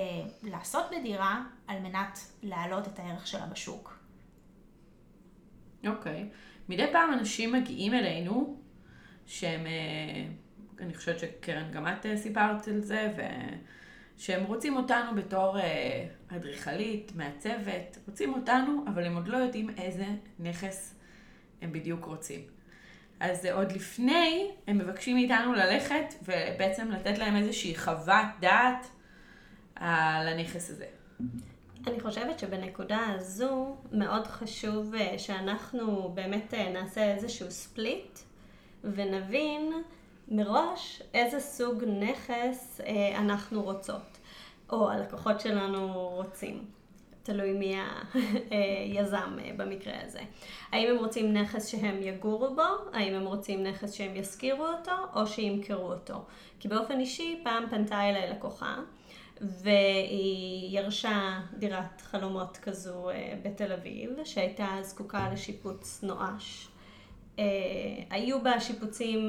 [0.42, 3.98] לעשות בדירה על מנת להעלות את הערך שלה בשוק.
[5.86, 6.28] אוקיי.
[6.68, 8.56] מדי פעם אנשים מגיעים אלינו,
[9.26, 10.28] שהם, אה,
[10.80, 13.12] אני חושבת שקרן, גם את אה, סיפרת על זה,
[14.16, 20.06] שהם רוצים אותנו בתור אה, אדריכלית, מעצבת, רוצים אותנו, אבל הם עוד לא יודעים איזה
[20.38, 20.94] נכס
[21.62, 22.40] הם בדיוק רוצים.
[23.20, 28.86] אז עוד לפני, הם מבקשים מאיתנו ללכת ובעצם לתת להם איזושהי חוות דעת
[29.74, 30.86] על הנכס הזה.
[31.86, 38.18] אני חושבת שבנקודה הזו מאוד חשוב אה, שאנחנו באמת נעשה איזשהו ספליט
[38.84, 39.72] ונבין
[40.28, 44.18] מראש איזה סוג נכס אה, אנחנו רוצות,
[44.70, 46.64] או הלקוחות שלנו רוצים.
[47.22, 47.76] תלוי מי
[48.50, 50.20] היזם אה, במקרה הזה.
[50.72, 52.62] האם הם רוצים נכס שהם יגורו בו,
[52.92, 56.24] האם הם רוצים נכס שהם ישכירו אותו, או שימכרו אותו.
[56.60, 58.76] כי באופן אישי, פעם פנתה אליי לקוחה,
[59.40, 66.68] והיא ירשה דירת חלומות כזו אה, בתל אביב, שהייתה זקוקה לשיפוץ נואש.
[67.38, 67.44] אה,
[68.10, 69.20] היו בה שיפוצים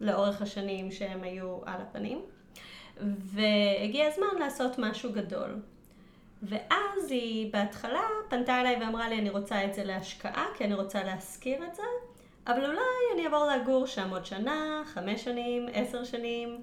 [0.00, 2.22] לאורך השנים שהם היו על הפנים,
[3.18, 5.60] והגיע הזמן לעשות משהו גדול.
[6.42, 11.04] ואז היא בהתחלה פנתה אליי ואמרה לי, אני רוצה את זה להשקעה, כי אני רוצה
[11.04, 11.82] להשכיר את זה,
[12.46, 12.80] אבל אולי
[13.14, 16.62] אני אעבור לגור שם עוד שנה, חמש שנים, עשר שנים,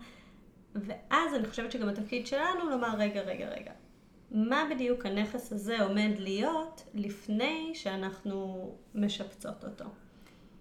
[0.75, 3.71] ואז אני חושבת שגם התפקיד שלנו לומר, רגע, רגע, רגע,
[4.31, 9.85] מה בדיוק הנכס הזה עומד להיות לפני שאנחנו משפצות אותו?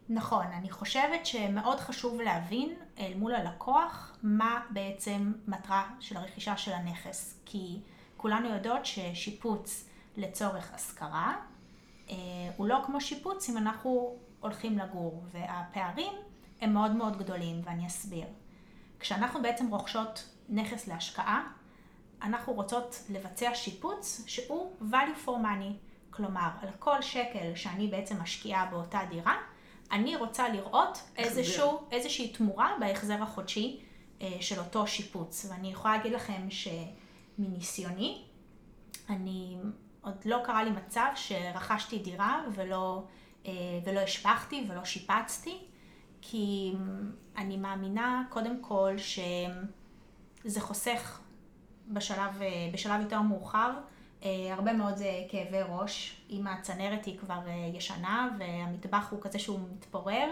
[0.09, 6.73] נכון, אני חושבת שמאוד חשוב להבין אל מול הלקוח מה בעצם מטרה של הרכישה של
[6.73, 7.41] הנכס.
[7.45, 7.81] כי
[8.17, 11.37] כולנו יודעות ששיפוץ לצורך השכרה
[12.11, 12.15] אה,
[12.57, 16.13] הוא לא כמו שיפוץ אם אנחנו הולכים לגור, והפערים
[16.61, 18.27] הם מאוד מאוד גדולים, ואני אסביר.
[19.01, 21.49] כשאנחנו בעצם רוכשות נכס להשקעה,
[22.23, 25.73] אנחנו רוצות לבצע שיפוץ שהוא value for money.
[26.11, 29.37] כלומר, על כל שקל שאני בעצם משקיעה באותה דירה,
[29.93, 33.81] אני רוצה לראות איזשהו, איזושהי תמורה בהחזר החודשי
[34.23, 35.47] אה, של אותו שיפוץ.
[35.51, 38.23] ואני יכולה להגיד לכם שמניסיוני,
[39.09, 39.57] אני,
[40.01, 43.03] עוד לא קרה לי מצב שרכשתי דירה ולא,
[43.47, 43.53] אה,
[43.85, 45.59] ולא השפכתי ולא שיפצתי,
[46.23, 46.73] כי
[47.37, 51.21] אני מאמינה קודם כל שזה חוסך
[51.89, 53.71] בשלב, אה, בשלב יותר מאוחר,
[54.51, 59.61] הרבה מאוד אה, כאבי ראש, אם הצנרת היא כבר אה, ישנה והמטבח הוא כזה שהוא
[59.77, 60.29] מתפורר,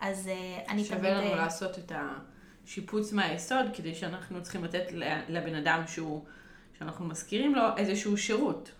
[0.00, 0.98] אז אה, אני תמיד...
[0.98, 1.92] שווה לנו אה, לעשות את
[2.64, 4.84] השיפוץ מהיסוד, כדי שאנחנו צריכים לתת
[5.28, 6.24] לבן אדם שהוא,
[6.78, 8.70] שאנחנו מזכירים לו איזשהו שירות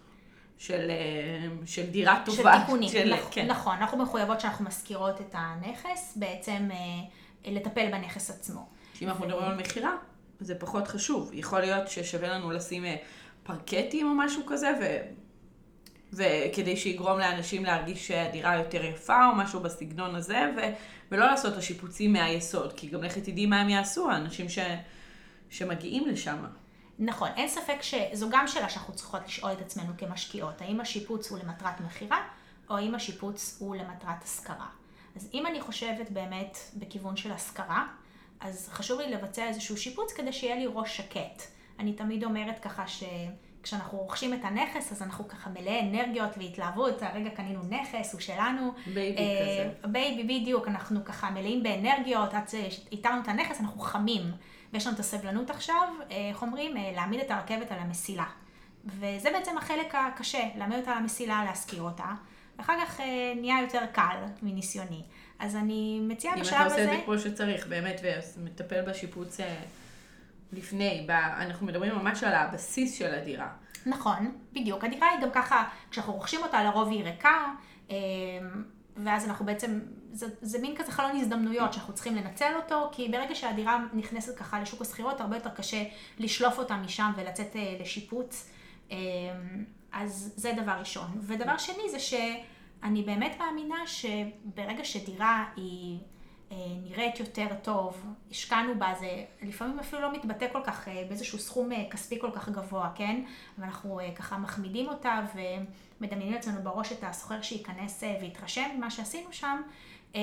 [0.58, 2.60] של, אה, של דירה של טובה.
[2.60, 3.46] תיקונים, של- נכ- כן.
[3.46, 8.66] נכון, אנחנו מחויבות שאנחנו משכירות את הנכס, בעצם אה, לטפל בנכס עצמו.
[9.02, 9.92] אם אנחנו מדברים על מכירה,
[10.40, 11.30] זה פחות חשוב.
[11.34, 12.96] יכול להיות ששווה לנו לשים אה,
[13.50, 14.84] פרקטים או משהו כזה, ו...
[16.12, 20.60] וכדי שיגרום לאנשים להרגיש שהדירה יותר יפה או משהו בסגנון הזה, ו...
[21.10, 24.58] ולא לעשות את השיפוצים מהיסוד, כי גם לכי תדעי מה הם יעשו, האנשים ש...
[25.50, 26.44] שמגיעים לשם.
[26.98, 31.38] נכון, אין ספק שזו גם שאלה שאנחנו צריכות לשאול את עצמנו כמשקיעות, האם השיפוץ הוא
[31.38, 32.18] למטרת מכירה,
[32.70, 34.66] או האם השיפוץ הוא למטרת השכרה.
[35.16, 37.86] אז אם אני חושבת באמת בכיוון של השכרה,
[38.40, 41.42] אז חשוב לי לבצע איזשהו שיפוץ כדי שיהיה לי ראש שקט.
[41.80, 47.30] אני תמיד אומרת ככה שכשאנחנו רוכשים את הנכס, אז אנחנו ככה מלאי אנרגיות והתלהבות, הרגע
[47.30, 48.72] קנינו נכס, הוא שלנו.
[48.94, 49.88] baby אה, כזה.
[49.88, 54.22] baby, בדיוק, אנחנו ככה מלאים באנרגיות, עד שאיתרנו את הנכס, אנחנו חמים.
[54.72, 58.24] ויש לנו את הסבלנות עכשיו, אה, איך אומרים, אה, להעמיד את הרכבת על המסילה.
[58.84, 62.12] וזה בעצם החלק הקשה, להעמיד אותה על המסילה, להשכיר אותה.
[62.58, 65.02] ואחר כך אה, נהיה יותר קל מניסיוני.
[65.38, 66.96] אז אני מציעה אם בשלב אתה עושה את הזה...
[66.96, 68.00] זה כמו שצריך, באמת,
[68.36, 69.36] ומטפל בשיפוץ
[70.52, 71.10] לפני, ב...
[71.10, 73.48] אנחנו מדברים ממש על הבסיס של הדירה.
[73.86, 74.84] נכון, בדיוק.
[74.84, 77.44] הדירה היא גם ככה, כשאנחנו רוכשים אותה לרוב היא ריקה,
[77.90, 77.96] אה,
[78.96, 79.80] ואז אנחנו בעצם,
[80.12, 84.60] זה, זה מין כזה חלון הזדמנויות שאנחנו צריכים לנצל אותו, כי ברגע שהדירה נכנסת ככה
[84.60, 85.84] לשוק השכירות, הרבה יותר קשה
[86.18, 88.50] לשלוף אותה משם ולצאת אה, לשיפוץ.
[88.90, 88.96] אה,
[89.92, 91.10] אז זה דבר ראשון.
[91.20, 95.98] ודבר שני זה שאני באמת מאמינה שברגע שדירה היא
[96.84, 101.72] נראית יותר טוב, השקענו בה, זה לפעמים אפילו לא מתבטא כל כך אה, באיזשהו סכום
[101.72, 103.22] אה, כספי כל כך גבוה, כן?
[103.58, 109.32] ואנחנו אה, ככה מחמידים אותה ומדמיינים אצלנו בראש את הסוחר שייכנס אה, ויתרשם ממה שעשינו
[109.32, 109.62] שם.
[110.14, 110.20] אה,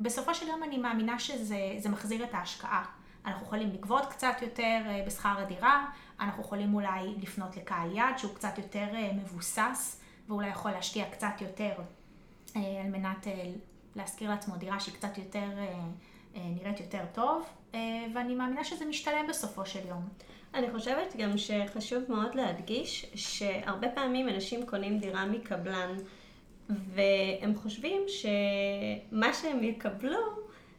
[0.00, 2.84] בסופו של יום אני מאמינה שזה זה מחזיר את ההשקעה.
[3.26, 5.86] אנחנו יכולים לגבות קצת יותר אה, בשכר הדירה,
[6.20, 11.40] אנחנו יכולים אולי לפנות לקהל יעד שהוא קצת יותר אה, מבוסס, ואולי יכול להשקיע קצת
[11.40, 11.72] יותר
[12.56, 13.50] אה, על מנת אה,
[13.96, 15.74] להשכיר לעצמו דירה שהיא קצת יותר, אה,
[16.36, 17.80] אה, נראית יותר טוב, אה,
[18.14, 20.08] ואני מאמינה שזה משתלם בסופו של יום.
[20.54, 25.96] אני חושבת גם שחשוב מאוד להדגיש שהרבה פעמים אנשים קונים דירה מקבלן
[26.68, 30.18] והם חושבים שמה שהם יקבלו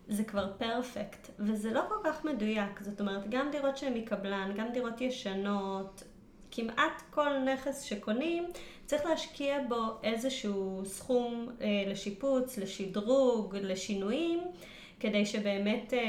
[0.08, 2.82] זה כבר פרפקט, וזה לא כל כך מדויק.
[2.82, 6.04] זאת אומרת, גם דירות שהן מקבלן, גם דירות ישנות,
[6.52, 8.44] כמעט כל נכס שקונים,
[8.94, 14.42] צריך להשקיע בו איזשהו סכום אה, לשיפוץ, לשדרוג, לשינויים,
[15.00, 16.00] כדי שבאמת אה,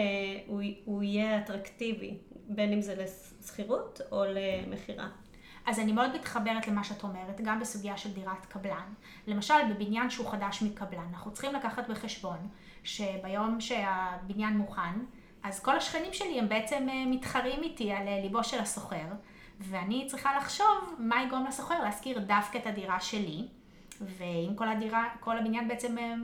[0.47, 2.17] הוא, הוא יהיה אטרקטיבי,
[2.49, 5.09] בין אם זה לשכירות או למכירה.
[5.67, 8.93] אז אני מאוד מתחברת למה שאת אומרת, גם בסוגיה של דירת קבלן.
[9.27, 12.49] למשל, בבניין שהוא חדש מקבלן, אנחנו צריכים לקחת בחשבון
[12.83, 14.99] שביום שהבניין מוכן,
[15.43, 19.07] אז כל השכנים שלי הם בעצם אה, מתחרים איתי על אה, ליבו של הסוחר,
[19.61, 23.49] ואני צריכה לחשוב מה יגרום לסוחר להשכיר דווקא את הדירה שלי,
[24.01, 26.15] ואם כל הדירה, כל הבניין בעצם אה,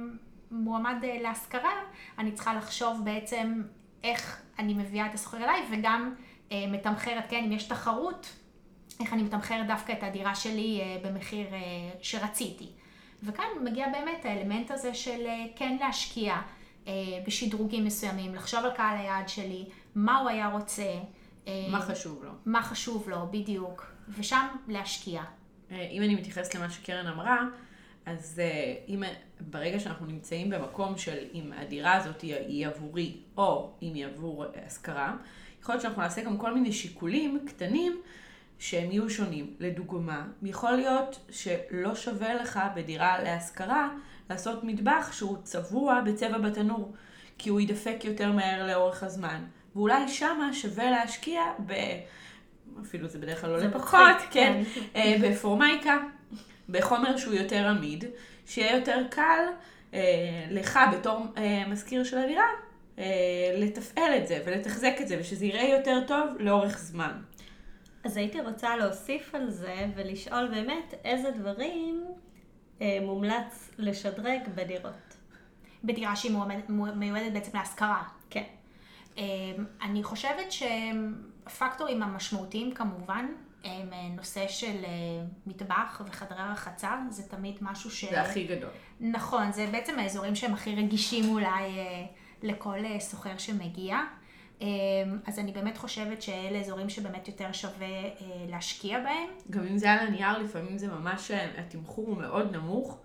[0.51, 1.73] מועמד אה, להשכרה,
[2.19, 3.62] אני צריכה לחשוב בעצם
[4.05, 6.14] איך אני מביאה את הסוחר אליי, וגם
[6.53, 8.37] אה, מתמחרת, כן, אם יש תחרות,
[9.01, 11.59] איך אני מתמחרת דווקא את הדירה שלי אה, במחיר אה,
[12.03, 12.66] שרציתי.
[13.23, 16.37] וכאן מגיע באמת האלמנט הזה של אה, כן להשקיע
[16.87, 16.93] אה,
[17.27, 19.64] בשדרוגים מסוימים, לחשוב על קהל היעד שלי,
[19.95, 20.93] מה הוא היה רוצה.
[21.48, 22.31] אה, מה חשוב לו?
[22.46, 23.87] מה חשוב לו, בדיוק.
[24.18, 25.22] ושם להשקיע.
[25.70, 27.44] אה, אם אני מתייחסת למה שקרן אמרה,
[28.07, 29.03] אז אה, אם,
[29.40, 34.44] ברגע שאנחנו נמצאים במקום של אם הדירה הזאת היא, היא עבורי או אם היא עבור
[34.66, 35.16] השכרה,
[35.62, 38.00] יכול להיות שאנחנו נעשה גם כל מיני שיקולים קטנים
[38.59, 39.55] שהם יהיו שונים.
[39.61, 43.88] לדוגמה, יכול להיות שלא שווה לך בדירה להשכרה
[44.31, 46.92] לעשות מטבח שהוא צבוע בצבע בתנור,
[47.38, 49.44] כי הוא ידפק יותר מהר לאורך הזמן.
[49.77, 51.73] ואולי שמה שווה להשקיע ב...
[52.83, 54.81] אפילו זה בדרך כלל לא זה לפחות, מצחיק, כן, כן.
[54.97, 55.99] אה, בפורמייקה,
[56.69, 58.05] בחומר שהוא יותר עמיד,
[58.47, 59.45] שיהיה יותר קל
[59.95, 60.01] אה,
[60.51, 62.47] לך בתור אה, מזכיר של הדירה
[62.99, 63.05] אה,
[63.55, 67.13] לתפעל את זה ולתחזק את זה ושזה יראה יותר טוב לאורך זמן.
[68.05, 72.05] אז הייתי רוצה להוסיף על זה ולשאול באמת איזה דברים
[72.81, 75.17] אה, מומלץ לשדרג בדירות.
[75.85, 76.37] בדירה שהיא
[76.95, 78.03] מיועדת בעצם להשכרה.
[78.31, 78.45] כן.
[79.18, 79.25] אה,
[79.83, 83.27] אני חושבת שהפקטורים המשמעותיים כמובן
[83.64, 84.90] הם אה, נושא של אה,
[85.46, 88.05] מטבח וחדרי רחצה, זה תמיד משהו ש...
[88.05, 88.70] זה הכי גדול.
[89.01, 92.05] נכון, זה בעצם האזורים שהם הכי רגישים אולי אה,
[92.42, 93.99] לכל סוחר שמגיע.
[95.27, 97.87] אז אני באמת חושבת שאלה אזורים שבאמת יותר שווה
[98.49, 99.29] להשקיע בהם.
[99.51, 102.99] גם אם זה על הנייר, לפעמים זה ממש, התמחור הוא מאוד נמוך,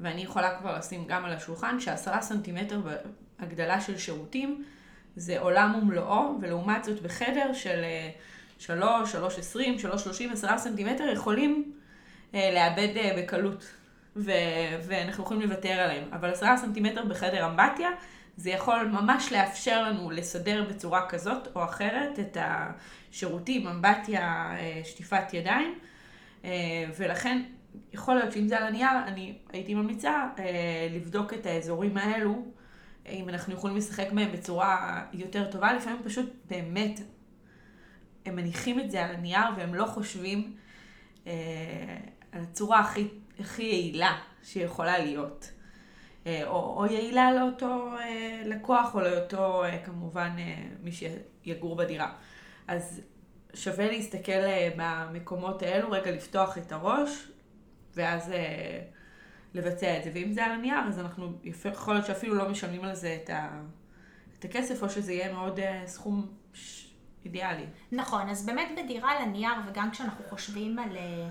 [0.00, 4.64] ואני יכולה כבר לשים גם על השולחן שעשרה סנטימטר בהגדלה של שירותים,
[5.16, 7.84] זה עולם ומלואו, ולעומת זאת בחדר של
[8.58, 11.72] 3, 3, 20, 3, 30, 10 סנטימטר יכולים
[12.34, 13.64] אה, לאבד אה, בקלות,
[14.16, 14.32] ו-
[14.86, 16.04] ואנחנו יכולים לוותר עליהם.
[16.12, 17.88] אבל 10 סנטימטר בחדר אמבטיה,
[18.36, 25.34] זה יכול ממש לאפשר לנו לסדר בצורה כזאת או אחרת את השירותים, אמבטיה, אה, שטיפת
[25.34, 25.78] ידיים,
[26.96, 27.42] ולכן
[27.92, 30.26] יכול להיות שאם זה על הנייר, אני הייתי ממליצה
[30.90, 32.44] לבדוק את האזורים האלו.
[33.08, 37.00] אם אנחנו יכולים לשחק מהם בצורה יותר טובה, לפעמים פשוט באמת
[38.26, 40.56] הם מניחים את זה על הנייר והם לא חושבים
[41.26, 41.32] אה,
[42.32, 43.08] על הצורה הכי,
[43.40, 45.52] הכי יעילה שיכולה להיות.
[46.26, 52.12] אה, או, או יעילה לאותו אה, לקוח או לאותו אה, כמובן אה, מי שיגור בדירה.
[52.68, 53.00] אז
[53.54, 57.28] שווה להסתכל אה, במקומות האלו, רגע לפתוח את הראש
[57.94, 58.80] ואז אה,
[59.54, 60.10] לבצע את זה.
[60.14, 63.62] ואם זה על הנייר, אז אנחנו, יכול להיות שאפילו לא משלמים על זה את, ה,
[64.38, 66.26] את הכסף, או שזה יהיה מאוד אה, סכום
[67.24, 67.66] אידיאלי.
[67.92, 70.96] נכון, אז באמת בדירה לנייר, וגם כשאנחנו חושבים על...
[70.96, 71.28] אה,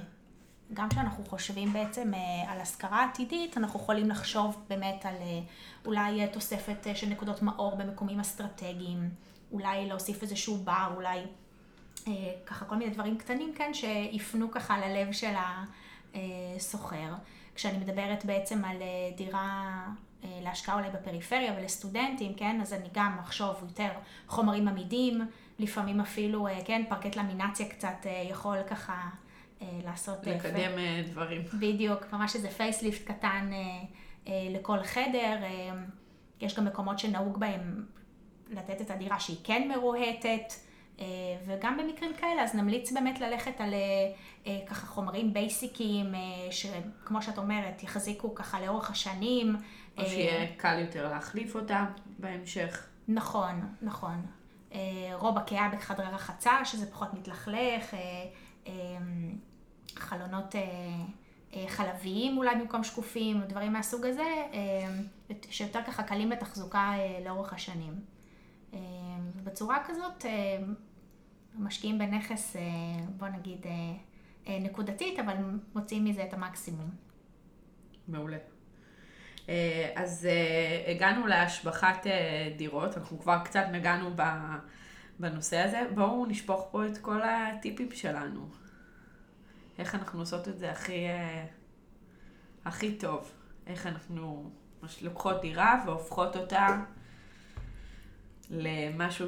[0.73, 5.39] גם כשאנחנו חושבים בעצם אה, על השכרה עתידית, אנחנו יכולים לחשוב באמת על אה,
[5.85, 9.09] אולי תוספת של נקודות מאור במקומים אסטרטגיים,
[9.51, 11.19] אולי להוסיף איזשהו בר, אולי
[12.45, 15.33] ככה כל מיני דברים קטנים, כן, שיפנו ככה ללב של
[16.15, 17.13] הסוחר.
[17.55, 18.77] כשאני מדברת בעצם על
[19.17, 19.83] דירה
[20.23, 23.89] להשקעה אולי בפריפריה ולסטודנטים, כן, אז אני גם אחשוב יותר
[24.27, 25.21] חומרים עמידים,
[25.59, 29.09] לפעמים אפילו, אה, כן, פרקט למינציה קצת אה, יכול ככה
[29.61, 30.27] אה, לעשות...
[30.27, 30.71] לקדם
[31.05, 31.09] פ...
[31.09, 31.41] דברים.
[31.59, 33.51] בדיוק, ממש איזה facelift קטן
[34.27, 35.37] לכל חדר.
[36.41, 37.85] יש גם מקומות שנהוג בהם
[38.49, 40.53] לתת את הדירה שהיא כן מרוהטת.
[41.45, 43.73] וגם במקרים כאלה, אז נמליץ באמת ללכת על
[44.67, 46.05] ככה חומרים בייסיקיים,
[46.51, 49.55] שכמו שאת אומרת, יחזיקו ככה לאורך השנים.
[49.97, 51.85] או שיהיה קל יותר להחליף אותה
[52.19, 52.87] בהמשך.
[53.07, 54.25] נכון, נכון.
[54.73, 54.79] אה,
[55.13, 57.99] רובע קאה בחדרי רחצה, שזה פחות מתלכלך, אה,
[58.67, 58.73] אה,
[59.95, 60.55] חלונות
[61.67, 64.45] חלביים אולי במקום שקופים, דברים מהסוג הזה,
[65.49, 66.93] שיותר ככה קלים לתחזוקה
[67.25, 67.93] לאורך השנים.
[69.43, 70.25] בצורה כזאת
[71.55, 72.55] משקיעים בנכס,
[73.17, 73.65] בוא נגיד,
[74.47, 75.33] נקודתית, אבל
[75.75, 76.89] מוציאים מזה את המקסימום.
[78.07, 78.37] מעולה.
[79.49, 84.09] אה, אז אה, הגענו להשבחת אה, דירות, אנחנו כבר קצת נגענו
[85.19, 85.81] בנושא הזה.
[85.93, 88.49] בואו נשפוך פה את כל הטיפים שלנו.
[89.79, 91.05] איך אנחנו עושות את זה הכי,
[92.65, 93.31] הכי טוב.
[93.67, 94.51] איך אנחנו
[95.01, 96.67] לוקחות דירה והופכות אותה
[98.49, 99.27] למשהו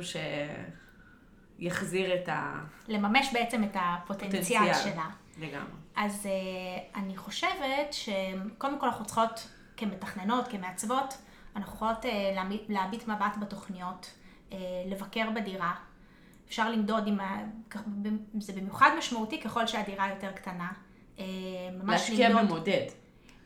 [1.59, 2.59] שיחזיר את ה...
[2.87, 4.73] לממש בעצם את הפוטנציאל פוטנציאל.
[4.73, 5.09] שלה.
[5.37, 5.73] לגמרי.
[5.95, 6.27] אז
[6.95, 11.17] אני חושבת שקודם כל אנחנו צריכות כמתכננות, כמעצבות,
[11.55, 14.13] אנחנו יכולות אה, להביט מבט בתוכניות,
[14.51, 15.73] אה, לבקר בדירה.
[16.47, 17.17] אפשר למדוד אם,
[18.39, 20.71] זה במיוחד משמעותי ככל שהדירה יותר קטנה.
[21.19, 21.25] אה,
[21.83, 22.85] להשקיע למדוד, במודד.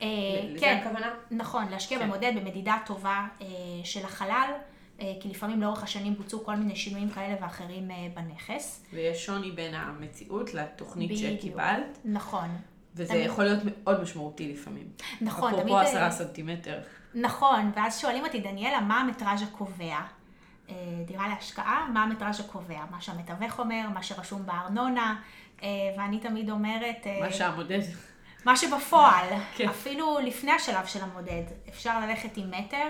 [0.01, 1.13] לזה כן, הכוונה?
[1.31, 2.05] נכון, להשקיע כן.
[2.05, 3.27] במודד, במדידה טובה
[3.83, 4.51] של החלל.
[4.97, 8.85] כי לפעמים לאורך השנים בוצעו כל מיני שינויים כאלה ואחרים בנכס.
[8.93, 11.39] ויש שוני בין המציאות לתוכנית בדיוק.
[11.39, 11.99] שקיבלת.
[12.05, 12.49] נכון.
[12.97, 13.25] וזה תמיד...
[13.25, 14.87] יכול להיות מאוד משמעותי לפעמים.
[15.21, 15.63] נכון, תמיד...
[15.63, 16.79] אפרופו עשרה סנטימטר.
[17.15, 19.97] נכון, ואז שואלים אותי, דניאלה, מה המטראז' הקובע?
[20.69, 22.81] אה, דירה להשקעה, מה המטראז' הקובע?
[22.91, 25.15] מה שהמתווך אומר, מה שרשום בארנונה,
[25.63, 27.07] אה, ואני תמיד אומרת...
[27.07, 27.81] אה, מה שהמודד.
[28.45, 29.69] מה שבפועל, כן.
[29.69, 32.87] אפילו לפני השלב של המודד, אפשר ללכת עם מטר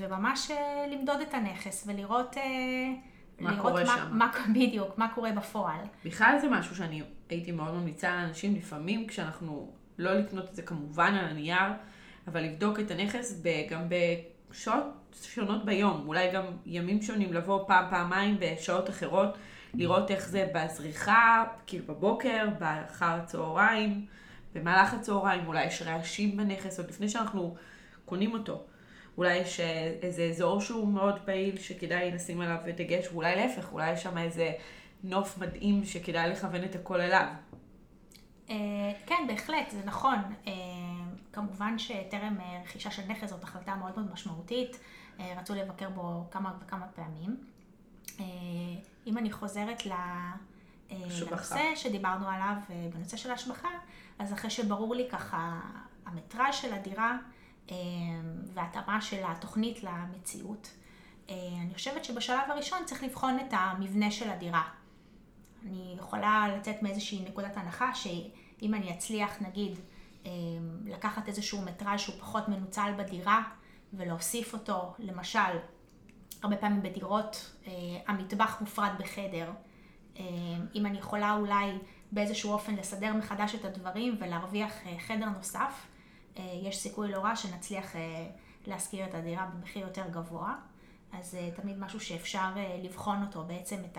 [0.00, 0.50] וממש
[0.90, 2.36] למדוד את הנכס ולראות...
[3.40, 4.18] מה קורה מה, שם.
[4.18, 5.80] מה, בדיוק, מה קורה בפועל.
[6.04, 11.14] בכלל זה משהו שאני הייתי מאוד ממליצה לאנשים, לפעמים כשאנחנו, לא לקנות את זה כמובן
[11.14, 11.72] על הנייר,
[12.26, 14.84] אבל לבדוק את הנכס גם בשעות
[15.22, 19.38] שונות ביום, אולי גם ימים שונים, לבוא פעם, פעמיים בשעות אחרות,
[19.74, 24.06] לראות איך זה בזריחה, כאילו בבוקר, באחר הצהריים,
[24.54, 27.56] במהלך הצהריים, אולי יש רעשים בנכס, עוד לפני שאנחנו
[28.04, 28.64] קונים אותו.
[29.18, 29.60] אולי יש
[30.02, 34.52] איזה אזור שהוא מאוד פעיל שכדאי לשים עליו דגש, ואולי להפך, אולי יש שם איזה
[35.04, 37.26] נוף מדהים שכדאי לכוון את הכל אליו.
[38.50, 38.56] אה,
[39.06, 40.18] כן, בהחלט, זה נכון.
[40.46, 40.52] אה,
[41.32, 44.80] כמובן שטרם אה, רכישה של נכס זאת החלטה מאוד מאוד משמעותית.
[45.36, 47.36] רצו לבקר בו כמה וכמה פעמים.
[49.06, 49.82] אם אני חוזרת
[50.90, 52.54] לנושא שדיברנו עליו,
[52.94, 53.68] בנושא של ההשבחה,
[54.18, 55.60] אז אחרי שברור לי ככה
[56.06, 57.18] המטראז' של הדירה,
[58.54, 60.70] והתאמה של התוכנית למציאות.
[61.30, 64.62] אני חושבת שבשלב הראשון צריך לבחון את המבנה של הדירה.
[65.62, 69.78] אני יכולה לצאת מאיזושהי נקודת הנחה שאם אני אצליח, נגיד,
[70.84, 73.42] לקחת איזשהו מטראז' שהוא פחות מנוצל בדירה
[73.92, 75.58] ולהוסיף אותו, למשל,
[76.42, 77.56] הרבה פעמים בדירות
[78.06, 79.52] המטבח מופרד בחדר.
[80.74, 81.78] אם אני יכולה אולי
[82.12, 84.72] באיזשהו אופן לסדר מחדש את הדברים ולהרוויח
[85.06, 85.86] חדר נוסף,
[86.36, 87.92] יש סיכוי לא רע שנצליח
[88.66, 90.54] להשכיר את הדירה במחיר יותר גבוה.
[91.12, 92.48] אז זה תמיד משהו שאפשר
[92.82, 93.98] לבחון אותו, בעצם את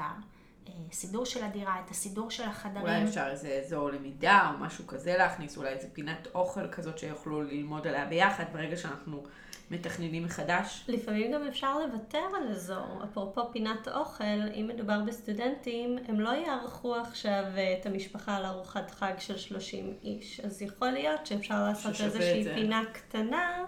[0.92, 2.82] הסידור של הדירה, את הסידור של החדרים.
[2.82, 7.42] אולי אפשר איזה אזור למידה או משהו כזה להכניס, אולי איזה פינת אוכל כזאת שיוכלו
[7.42, 9.24] ללמוד עליה ביחד ברגע שאנחנו
[9.72, 10.86] מתכננים מחדש.
[10.88, 13.04] לפעמים גם אפשר לוותר על אזור.
[13.04, 17.44] אפרופו פינת אוכל, אם מדובר בסטודנטים, הם לא יערכו עכשיו
[17.80, 20.40] את המשפחה לארוחת חג של 30 איש.
[20.40, 23.66] אז יכול להיות שאפשר לעשות איזושהי פינה קטנה.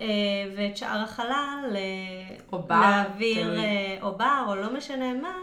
[0.00, 0.06] אה,
[0.56, 1.76] ואת שאר החלל
[2.52, 4.00] או בר, להעביר, תלוי.
[4.02, 5.34] או בר, או לא משנה מה,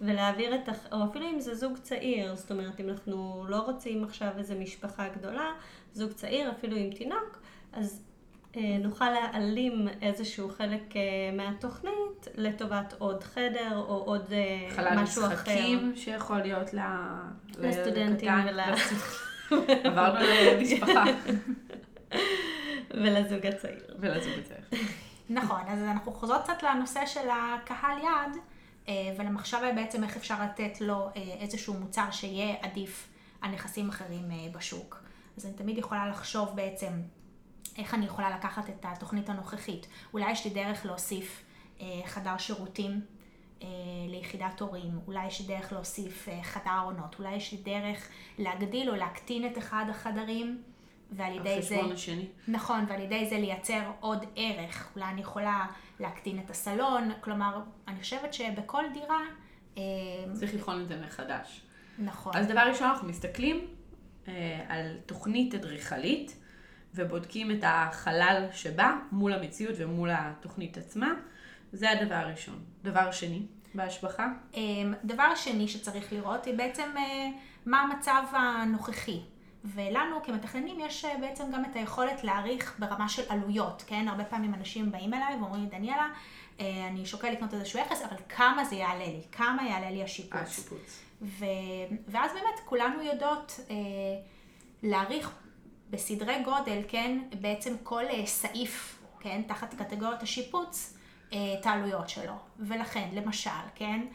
[0.00, 0.68] ולהעביר את.
[0.92, 5.08] או אפילו אם זה זוג צעיר, זאת אומרת, אם אנחנו לא רוצים עכשיו איזו משפחה
[5.08, 5.52] גדולה,
[5.92, 7.38] זוג צעיר, אפילו עם תינוק,
[7.72, 8.07] אז אה,
[8.56, 14.32] נוכל להעלים איזשהו חלק אה, מהתוכנית לטובת עוד חדר או עוד
[14.96, 15.34] משהו אחר.
[15.34, 16.74] חלל משחקים שיכול להיות
[17.58, 18.60] לסטודנטים ול...
[19.84, 21.04] עברנו למשפחה.
[23.00, 23.80] ולזוג הצעיר.
[23.98, 24.82] ולזוג הצעיר.
[25.30, 28.36] נכון, אז אנחנו חוזרות קצת לנושא של הקהל יעד,
[29.18, 31.08] ולמחשב בעצם איך אפשר לתת לו
[31.40, 33.08] איזשהו מוצר שיהיה עדיף
[33.40, 34.22] על נכסים אחרים
[34.52, 35.02] בשוק.
[35.36, 36.92] אז אני תמיד יכולה לחשוב בעצם
[37.78, 39.86] איך אני יכולה לקחת את התוכנית הנוכחית.
[40.12, 41.44] אולי יש לי דרך להוסיף
[42.04, 43.00] חדר שירותים
[44.08, 48.08] ליחידת הורים, אולי יש לי דרך להוסיף חדר עונות, אולי יש לי דרך
[48.38, 50.62] להגדיל או להקטין את אחד החדרים.
[51.12, 51.74] ועל ידי זה...
[51.74, 52.26] החשבון השני.
[52.48, 54.92] נכון, ועל ידי זה לייצר עוד ערך.
[54.96, 55.66] אולי אני יכולה
[56.00, 59.20] להקטין את הסלון, כלומר, אני חושבת שבכל דירה...
[60.32, 61.60] צריך לבחון את זה מחדש.
[61.98, 62.36] נכון.
[62.36, 63.66] אז דבר ראשון, אנחנו מסתכלים
[64.28, 66.36] אה, על תוכנית אדריכלית,
[66.94, 71.12] ובודקים את החלל שבה מול המציאות ומול התוכנית עצמה.
[71.72, 72.64] זה הדבר הראשון.
[72.82, 73.42] דבר שני,
[73.74, 74.28] בהשבחה?
[75.04, 76.90] דבר שני שצריך לראות היא בעצם
[77.66, 79.20] מה המצב הנוכחי.
[79.64, 84.08] ולנו כמתכננים יש בעצם גם את היכולת להעריך ברמה של עלויות, כן?
[84.08, 86.08] הרבה פעמים אנשים באים אליי ואומרים לי, דניאלה,
[86.60, 89.22] אני שוקל לקנות איזשהו יחס, אבל כמה זה יעלה לי?
[89.32, 90.40] כמה יעלה לי השיפוץ?
[90.40, 91.02] השיפוץ.
[91.22, 91.44] ו...
[92.08, 93.74] ואז באמת כולנו יודעות אה,
[94.82, 95.30] להעריך
[95.90, 97.18] בסדרי גודל, כן?
[97.40, 99.42] בעצם כל אה, סעיף, כן?
[99.48, 100.98] תחת קטגוריית השיפוץ,
[101.32, 102.32] אה, את העלויות שלו.
[102.58, 104.06] ולכן, למשל, כן?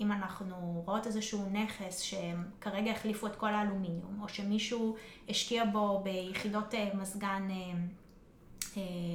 [0.00, 4.96] אם אנחנו רואות איזשהו נכס שכרגע החליפו את כל האלומיניום, או שמישהו
[5.28, 7.48] השקיע בו ביחידות מזגן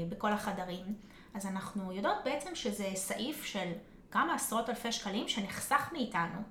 [0.09, 0.85] בכל החדרים,
[1.33, 3.71] אז אנחנו יודעות בעצם שזה סעיף של
[4.11, 6.41] כמה עשרות אלפי שקלים שנחסך מאיתנו,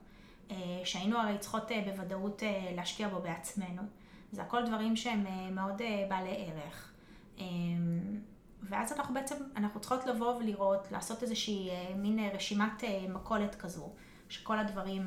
[0.84, 2.42] שהיינו הרי צריכות בוודאות
[2.74, 3.82] להשקיע בו בעצמנו.
[4.32, 5.24] זה הכל דברים שהם
[5.54, 6.92] מאוד בעלי ערך.
[8.62, 13.90] ואז אנחנו בעצם, אנחנו צריכות לבוא ולראות, לעשות איזושהי מין רשימת מכולת כזו,
[14.28, 15.06] שכל הדברים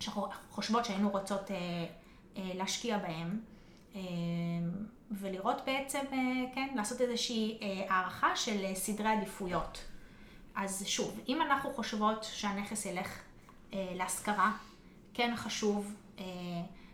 [0.00, 1.50] שאנחנו חושבות שהיינו רוצות
[2.36, 3.40] להשקיע בהם,
[5.10, 6.04] ולראות בעצם,
[6.54, 9.84] כן, לעשות איזושהי הערכה של סדרי עדיפויות.
[10.54, 13.20] אז שוב, אם אנחנו חושבות שהנכס ילך
[13.72, 14.52] להשכרה,
[15.14, 15.94] כן חשוב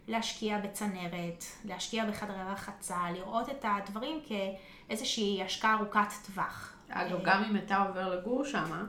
[0.08, 6.76] להשקיע בצנרת, להשקיע בחדרי רחצה, לראות את הדברים כאיזושהי השקעה ארוכת טווח.
[6.88, 8.88] אגב, גם אם אתה עובר לגור שם,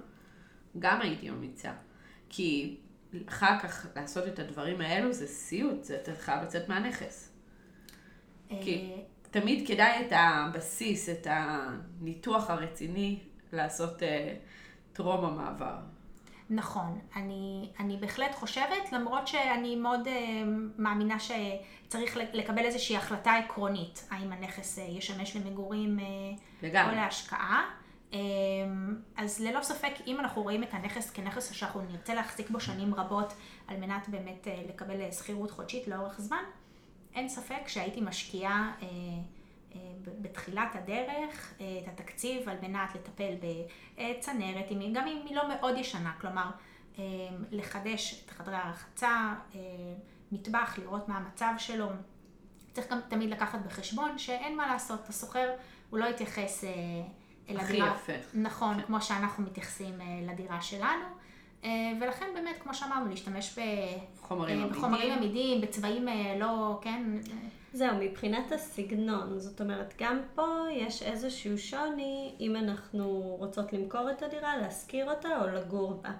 [0.80, 1.72] גם הייתי ממליצה.
[2.30, 2.78] כי
[3.28, 7.32] אחר כך לעשות את הדברים האלו זה סיוט, זה אתה חייב לצאת מהנכס.
[8.50, 8.94] כי
[9.32, 13.20] תמיד כדאי את הבסיס, את הניתוח הרציני
[13.54, 14.02] לעשות
[14.94, 15.76] טרום המעבר.
[16.50, 20.10] נכון, אני, אני בהחלט חושבת, למרות שאני מאוד uh,
[20.78, 27.66] מאמינה שצריך לקבל איזושהי החלטה עקרונית, האם הנכס uh, ישמש למגורים uh, או להשקעה.
[28.12, 28.16] Um,
[29.18, 33.34] אז ללא ספק, אם אנחנו רואים את הנכס כנכס שאנחנו נרצה להחזיק בו שנים רבות,
[33.68, 36.44] על מנת באמת uh, לקבל שכירות חודשית לאורך זמן,
[37.16, 38.84] אין ספק שהייתי משקיעה uh,
[40.04, 46.50] בתחילת הדרך את התקציב על מנת לטפל בצנרת, גם אם היא לא מאוד ישנה, כלומר
[47.52, 49.34] לחדש את חדרי הרחצה,
[50.32, 51.88] מטבח, לראות מה המצב שלו.
[52.74, 55.50] צריך גם תמיד לקחת בחשבון שאין מה לעשות, הסוחר
[55.90, 56.64] הוא לא יתייחס
[57.50, 57.96] אל הכי הדירה.
[57.96, 58.14] יפה.
[58.34, 59.94] נכון, כמו שאנחנו מתייחסים
[60.28, 61.06] לדירה שלנו.
[61.64, 63.60] אה, ולכן באמת, כמו שאמרנו, להשתמש
[64.22, 64.80] חומרים אה, עמידים.
[64.80, 67.38] בחומרים עמידים, בצבעים אה, לא, כן, אה,
[67.74, 74.24] זהו, מבחינת הסגנון, זאת אומרת, גם פה יש איזשהו שוני אם אנחנו רוצות למכור את
[74.24, 76.12] הדירה, להשכיר אותה או לגור בה.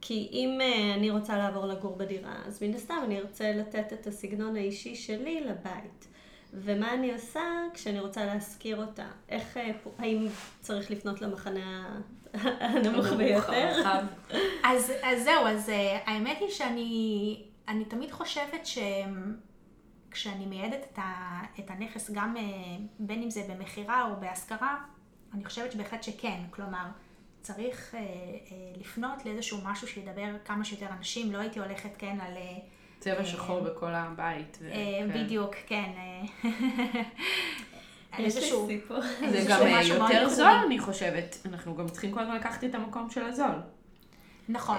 [0.00, 4.06] כי אם אה, אני רוצה לעבור לגור בדירה, אז מן הסתם אני ארצה לתת את
[4.06, 6.08] הסגנון האישי שלי לבית.
[6.54, 7.42] ומה אני עושה
[7.74, 9.06] כשאני רוצה להשכיר אותה?
[9.28, 10.26] איך, אה, האם
[10.60, 11.98] צריך לפנות למחנה
[12.34, 13.82] הנמוך ביותר?
[14.70, 18.66] אז, אז זהו, אז אה, האמת היא שאני אני תמיד חושבת
[20.16, 22.42] שכשאני מייעדת את, ה, את הנכס, גם אה,
[22.98, 24.76] בין אם זה במכירה או בהשכרה,
[25.34, 26.40] אני חושבת שבהחלט שכן.
[26.50, 26.84] כלומר,
[27.42, 28.06] צריך אה, אה,
[28.80, 31.32] לפנות לאיזשהו משהו שידבר כמה שיותר אנשים.
[31.32, 32.36] לא הייתי הולכת, כן, על...
[32.36, 32.58] אה,
[33.00, 34.58] צבע שחור בכל הבית.
[34.60, 35.24] ו- אה, כן.
[35.24, 35.90] בדיוק, כן.
[35.96, 36.22] אה,
[38.18, 38.68] איזשהו...
[39.30, 40.28] זה גם אה, יותר.
[40.28, 41.36] זול, אני חושבת.
[41.44, 43.60] אנחנו גם צריכים כל הזמן לקחת את המקום של הזול.
[44.48, 44.78] נכון.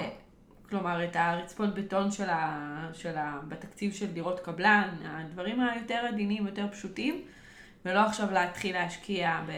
[0.68, 2.90] אה, כלומר, את הרצפות בטון של ה...
[2.94, 3.40] של ה...
[3.48, 7.22] בתקציב של דירות קבלן, הדברים היותר עדינים, יותר פשוטים,
[7.86, 9.52] ולא עכשיו להתחיל להשקיע ב...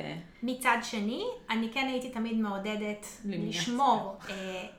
[0.43, 3.05] מצד שני, אני כן הייתי תמיד מעודדת.
[3.25, 4.33] לשמור אה,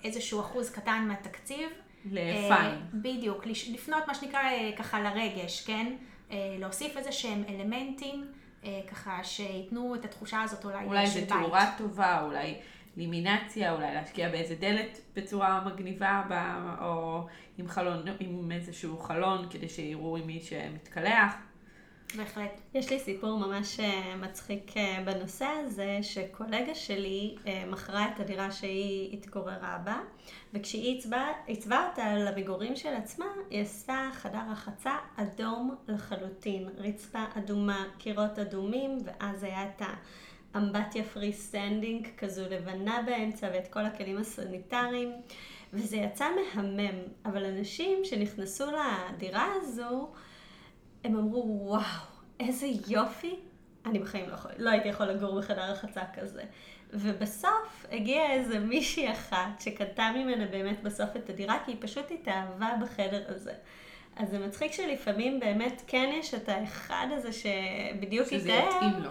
[0.04, 1.68] איזשהו אחוז קטן מהתקציב.
[1.68, 1.70] אה,
[2.12, 2.80] לפיין.
[2.94, 5.92] בדיוק, לש- לפנות מה שנקרא אה, ככה לרגש, כן?
[6.30, 8.24] אה, להוסיף איזה שהם אלמנטים,
[8.64, 11.28] אה, ככה שייתנו את התחושה הזאת אולי, אולי של בית.
[11.28, 12.54] תאורה טובה, אולי
[12.96, 16.22] לימינציה, אולי להשקיע באיזה דלת בצורה מגניבה.
[16.80, 17.26] או
[17.58, 21.34] עם, חלון, עם איזשהו חלון כדי שיראו עם מי שמתקלח.
[22.16, 22.60] בהחלט.
[22.74, 28.50] יש לי סיפור ממש אה, מצחיק אה, בנושא הזה, שקולגה שלי אה, מכרה את הדירה
[28.50, 30.00] שהיא התגוררה בה,
[30.54, 31.00] וכשהיא
[31.46, 38.98] עיצבה, אותה למגורים של עצמה, היא עשתה חדר רחצה אדום לחלוטין, רצפה אדומה, קירות אדומים,
[39.04, 39.82] ואז היה את
[40.54, 45.12] האמבטיה free standing כזו לבנה באמצע, ואת כל הכלים הסניטריים.
[45.72, 50.10] וזה יצא מהמם, אבל אנשים שנכנסו לדירה הזו,
[51.04, 51.82] הם אמרו, וואו,
[52.40, 53.36] איזה יופי.
[53.86, 56.42] אני בחיים לא, יכול, לא הייתי יכול לגור בחדר רחצה כזה.
[56.92, 62.70] ובסוף הגיעה איזה מישהי אחת שקנתה ממנה באמת בסוף את הדירה, כי היא פשוט התאהבה
[62.82, 63.52] בחדר הזה.
[64.16, 69.10] אז זה מצחיק שלפעמים באמת כן יש את האחד הזה שבדיוק שזה התאהב, יתאים לו.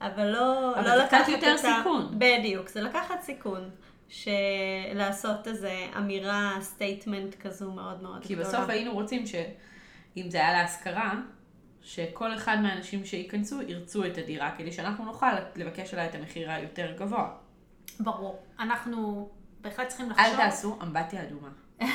[0.00, 1.76] אבל לא, אבל לא זה קצת לקחת יותר את ה...
[1.78, 2.18] סיכון.
[2.18, 3.70] בדיוק, זה לקחת סיכון.
[4.08, 8.48] שלעשות איזה אמירה, statement כזו מאוד מאוד כי גדולה.
[8.48, 11.14] בסוף היינו רוצים שאם זה היה להשכרה,
[11.82, 16.92] שכל אחד מהאנשים שייכנסו ירצו את הדירה, כדי שאנחנו נוכל לבקש עליה את המחיר היותר
[16.98, 17.30] גבוה.
[18.00, 18.42] ברור.
[18.58, 19.28] אנחנו
[19.60, 20.26] בהחלט צריכים לחשוב...
[20.26, 21.48] אל תעשו אמבטיה אדומה.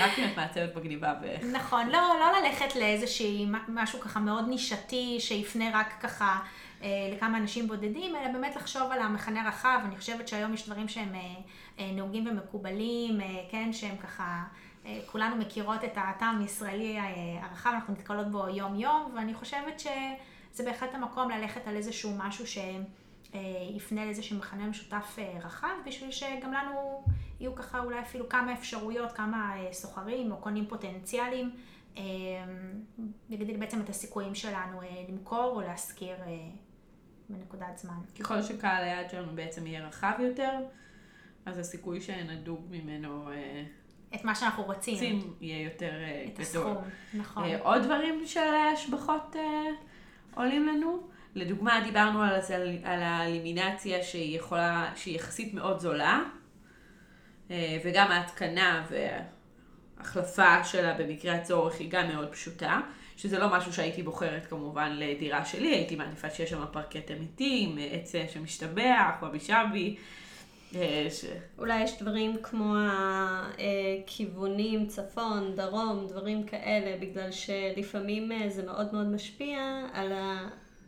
[0.00, 1.46] רק אם את מעצבת מגניבה ו...
[1.52, 6.38] נכון, לא, לא ללכת לאיזושהי משהו ככה מאוד נישתי, שיפנה רק ככה
[6.82, 9.80] אה, לכמה אנשים בודדים, אלא באמת לחשוב על המכנה רחב.
[9.84, 11.20] אני חושבת שהיום יש דברים שהם אה,
[11.78, 14.42] אה, נהוגים ומקובלים, אה, כן, שהם ככה,
[14.86, 17.04] אה, כולנו מכירות את הטעם הישראלי אה,
[17.42, 22.58] הרחב, אנחנו נתקלות בו יום-יום, ואני חושבת שזה בהחלט המקום ללכת על איזשהו משהו ש...
[23.36, 27.04] אה, יפנה לאיזשהו מכנה משותף אה, רחב, בשביל שגם לנו
[27.40, 31.50] יהיו ככה אולי אפילו כמה אפשרויות, כמה אה, סוחרים או קונים פוטנציאליים,
[33.30, 36.16] יגדיל בעצם את הסיכויים שלנו למכור או להשכיר
[37.28, 37.94] בנקודת זמן.
[38.20, 40.52] ככל שקהל היעד שלנו בעצם יהיה רחב יותר,
[41.46, 43.30] אז הסיכוי שנדוג ממנו
[44.14, 45.92] את מה שאנחנו רוצים, רוצים יהיה יותר
[46.26, 46.42] את גדול.
[46.42, 46.84] הסכום,
[47.14, 47.44] נכון.
[47.62, 49.36] עוד דברים של השבחות
[50.34, 51.15] עולים לנו?
[51.36, 56.22] לדוגמה, דיברנו על, על, על האלימינציה שהיא יכולה, שהיא יחסית מאוד זולה,
[57.50, 58.86] אה, וגם ההתקנה
[59.98, 62.80] והחלפה שלה במקרה הצורך היא גם מאוד פשוטה,
[63.16, 67.78] שזה לא משהו שהייתי בוחרת כמובן לדירה שלי, הייתי מעדיפה שיש שם פרקט אמיתי עם
[67.90, 69.96] עץ שמשתבח, וואבי שבי.
[70.74, 71.24] אה, ש...
[71.58, 72.74] אולי יש דברים כמו
[73.58, 79.58] הכיוונים, צפון, דרום, דברים כאלה, בגלל שלפעמים אה, זה מאוד מאוד משפיע
[79.92, 80.12] על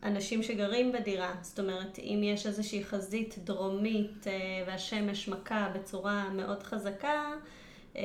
[0.03, 1.35] האנשים שגרים בדירה.
[1.43, 4.33] זאת אומרת, אם יש איזושהי חזית דרומית אה,
[4.67, 7.33] והשמש מכה בצורה מאוד חזקה,
[7.97, 8.03] אה,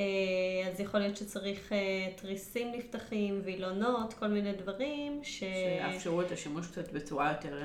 [0.72, 1.78] אז יכול להיות שצריך אה,
[2.16, 5.38] תריסים נפתחים, וילונות, כל מיני דברים ש...
[5.38, 7.62] שיאפשרו את השימוש קצת בצורה יותר...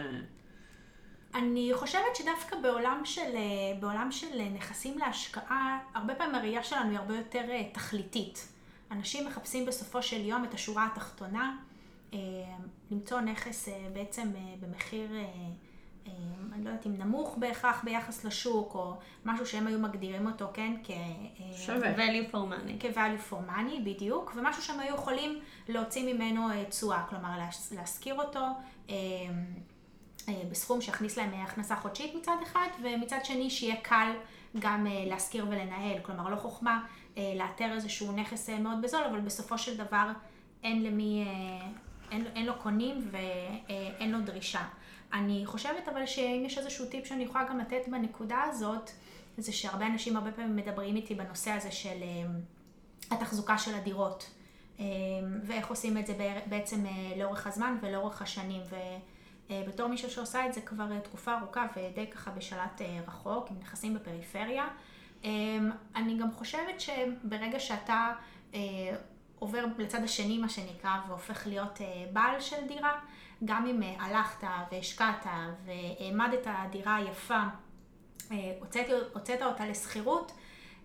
[1.36, 3.36] אני חושבת שדווקא בעולם של,
[3.80, 8.48] בעולם של נכסים להשקעה, הרבה פעמים הראייה שלנו היא הרבה יותר תכליתית.
[8.92, 11.58] אנשים מחפשים בסופו של יום את השורה התחתונה,
[12.92, 15.24] למצוא נכס אה, בעצם אה, במחיר, אה,
[16.08, 16.12] אה,
[16.54, 18.94] אני לא יודעת אם נמוך בהכרח ביחס לשוק, או
[19.26, 20.90] משהו שהם היו מגדירים אותו, כן, כ...
[20.92, 20.96] אה,
[21.58, 21.96] שווה.
[21.96, 22.72] value for money.
[22.80, 28.16] כ-value for money, בדיוק, ומשהו שהם היו יכולים להוציא ממנו אה, תשואה, כלומר להש- להשכיר
[28.22, 28.40] אותו
[28.90, 28.96] אה,
[30.30, 34.12] אה, בסכום שיכניס להם אה, הכנסה חודשית מצד אחד, ומצד שני שיהיה קל
[34.60, 36.00] גם להשכיר ולנהל.
[36.02, 36.84] כלומר, לא חוכמה
[37.18, 40.12] לאתר איזשהו נכס מאוד בזול, אבל בסופו של דבר
[40.64, 41.26] אין למי,
[42.12, 44.64] אין, אין לו קונים ואין לו דרישה.
[45.14, 48.92] אני חושבת אבל שאם יש איזשהו טיפ שאני יכולה גם לתת בנקודה הזאת,
[49.38, 52.04] זה שהרבה אנשים הרבה פעמים מדברים איתי בנושא הזה של
[53.12, 54.32] התחזוקה של הדירות.
[55.44, 56.14] ואיך עושים את זה
[56.46, 56.86] בעצם
[57.18, 58.62] לאורך הזמן ולאורך השנים.
[59.50, 64.68] ובתור מישהו שעושה את זה כבר תקופה ארוכה ודי ככה בשלט רחוק, עם נכסים בפריפריה,
[65.96, 68.14] אני גם חושבת שברגע שאתה
[69.40, 71.80] עובר לצד השני, מה שנקרא, והופך להיות
[72.14, 73.00] בעל של דירה,
[73.46, 75.26] גם אם הלכת והשקעת
[75.66, 77.42] והעמדת דירה יפה,
[78.60, 80.32] הוצאת, הוצאת אותה לשכירות,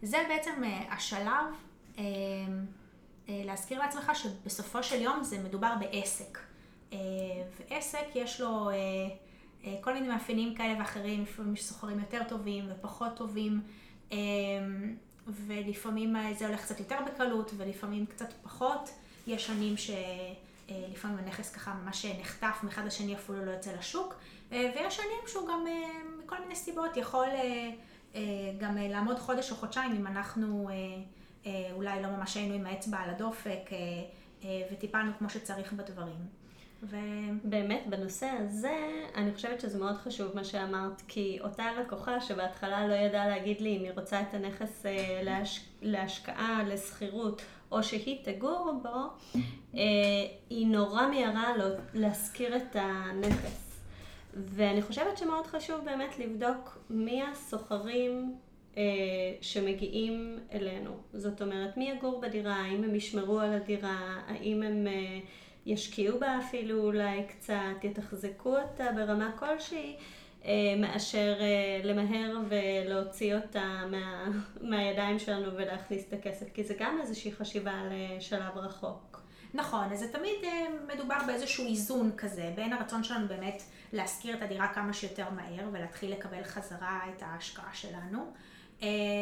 [0.03, 1.45] זה בעצם השלב
[3.29, 6.39] להזכיר לעצמך שבסופו של יום זה מדובר בעסק.
[7.59, 8.71] ועסק יש לו
[9.81, 13.61] כל מיני מאפיינים כאלה ואחרים, לפעמים יש סוחרים יותר טובים ופחות טובים,
[15.29, 18.91] ולפעמים זה הולך קצת יותר בקלות ולפעמים קצת פחות.
[19.27, 24.14] יש שנים שלפעמים הנכס ככה ממש נחטף מאחד לשני אפילו לא יוצא לשוק,
[24.51, 25.64] ויש שנים שהוא גם
[26.25, 27.29] מכל מיני סיבות יכול
[28.59, 30.68] גם לעמוד חודש או חודשיים אם אנחנו
[31.72, 33.70] אולי לא ממש היינו עם האצבע על הדופק
[34.43, 36.43] וטיפלנו כמו שצריך בדברים.
[36.85, 36.97] ו...
[37.45, 42.95] באמת, בנושא הזה, אני חושבת שזה מאוד חשוב מה שאמרת, כי אותה לקוחה שבהתחלה לא
[42.95, 44.87] ידעה להגיד לי אם היא רוצה את הנכס
[45.22, 45.61] להש...
[45.82, 48.99] להשקעה, לשכירות, או שהיא תגור בו,
[50.51, 51.53] היא נורא מיהרה
[51.95, 53.80] להשכיר את הנכס.
[54.35, 58.37] ואני חושבת שמאוד חשוב באמת לבדוק מי הסוחרים
[59.41, 60.91] שמגיעים אלינו.
[61.12, 64.87] זאת אומרת, מי יגור בדירה, האם הם ישמרו על הדירה, האם הם
[65.67, 69.97] ישקיעו בה אפילו אולי קצת, יתחזקו אותה ברמה כלשהי,
[70.79, 71.35] מאשר
[71.85, 74.25] למהר ולהוציא אותה מה,
[74.61, 79.21] מהידיים שלנו ולהכניס את הכסף, כי זה גם איזושהי חשיבה לשלב רחוק.
[79.55, 80.35] נכון, אז זה תמיד
[80.95, 83.62] מדובר באיזשהו איזון כזה, בין הרצון שלנו באמת
[83.93, 88.33] להשכיר את הדירה כמה שיותר מהר ולהתחיל לקבל חזרה את ההשקעה שלנו.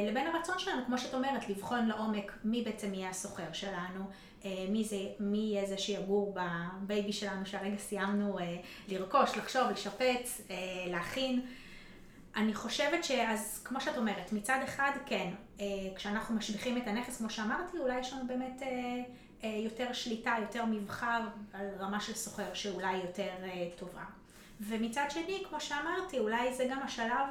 [0.09, 4.05] לבין הרצון שלנו, כמו שאת אומרת, לבחון לעומק מי בעצם יהיה הסוחר שלנו,
[4.69, 8.39] מי, זה, מי יהיה זה שיגור בבייבי שלנו שהרגע סיימנו
[8.89, 10.41] לרכוש, לחשוב, לשפץ,
[10.87, 11.41] להכין.
[12.37, 15.31] אני חושבת שאז, כמו שאת אומרת, מצד אחד, כן,
[15.97, 18.63] כשאנחנו משביחים את הנכס, כמו שאמרתי, אולי יש לנו באמת
[19.43, 21.21] יותר שליטה, יותר מבחר
[21.53, 23.31] על רמה של סוחר שאולי יותר
[23.77, 24.05] טובה.
[24.61, 27.27] ומצד שני, כמו שאמרתי, אולי זה גם השלב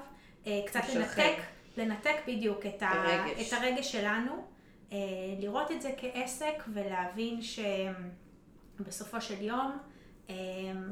[0.65, 1.35] קצת לנתק.
[1.77, 3.47] לנתק בדיוק את, הרגש.
[3.47, 4.45] את הרגש שלנו,
[5.39, 7.39] לראות את זה כעסק ולהבין
[8.79, 9.77] שבסופו של יום,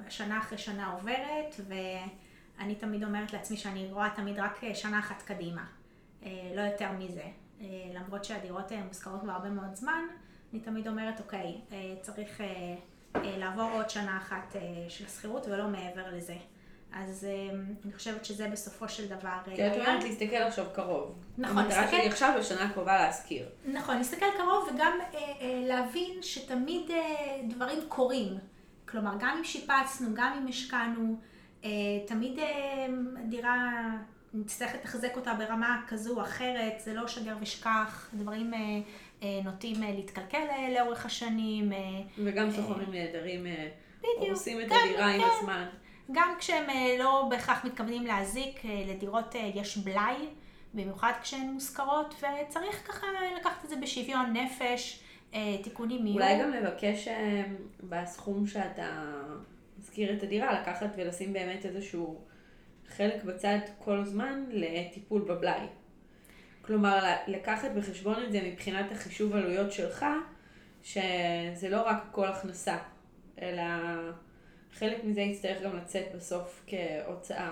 [0.09, 5.65] שנה אחרי שנה עוברת, ואני תמיד אומרת לעצמי שאני רואה תמיד רק שנה אחת קדימה,
[6.25, 7.25] לא יותר מזה.
[7.93, 10.03] למרות שהדירות מושכרות כבר הרבה מאוד זמן,
[10.53, 11.61] אני תמיד אומרת, אוקיי,
[12.01, 12.41] צריך
[13.15, 14.55] לעבור עוד שנה אחת
[14.87, 16.35] של שכירות ולא מעבר לזה.
[16.93, 17.27] אז
[17.85, 19.37] אני חושבת שזה בסופו של דבר...
[19.55, 21.15] כי את אומרת להסתכל עכשיו קרוב.
[21.37, 21.79] נכון, להסתכל...
[21.79, 23.45] המטרה שלי עכשיו בשנה הקרובה להשכיר.
[23.65, 24.99] נכון, להסתכל קרוב וגם
[25.41, 26.91] להבין שתמיד
[27.47, 28.37] דברים קורים.
[28.87, 31.19] כלומר, גם אם שיפצנו, גם אם השקענו,
[32.07, 32.39] תמיד
[33.29, 33.71] דירה,
[34.33, 38.53] נצטרך לתחזק אותה ברמה כזו או אחרת, זה לא שגר ושכח, דברים
[39.43, 41.71] נוטים להתקלקל לאורך השנים.
[42.17, 43.45] וגם סוחרים נהדרים
[44.17, 45.65] הורסים את הדירה עם הזמן.
[46.11, 46.65] גם כשהם
[46.99, 50.15] לא בהכרח מתכוונים להזיק, לדירות יש בלאי,
[50.73, 53.07] במיוחד כשהן מושכרות, וצריך ככה
[53.39, 55.03] לקחת את זה בשוויון נפש,
[55.63, 56.15] תיקונים יהיו.
[56.15, 57.07] אולי גם לבקש
[57.83, 59.13] בסכום שאתה
[59.79, 62.21] מזכיר את הדירה, לקחת ולשים באמת איזשהו
[62.87, 65.67] חלק בצד כל הזמן לטיפול בבלאי.
[66.61, 70.05] כלומר, לקחת בחשבון את זה מבחינת החישוב עלויות שלך,
[70.83, 72.77] שזה לא רק כל הכנסה,
[73.41, 73.63] אלא...
[74.73, 77.49] חלק מזה יצטרך גם לצאת בסוף כהוצאה.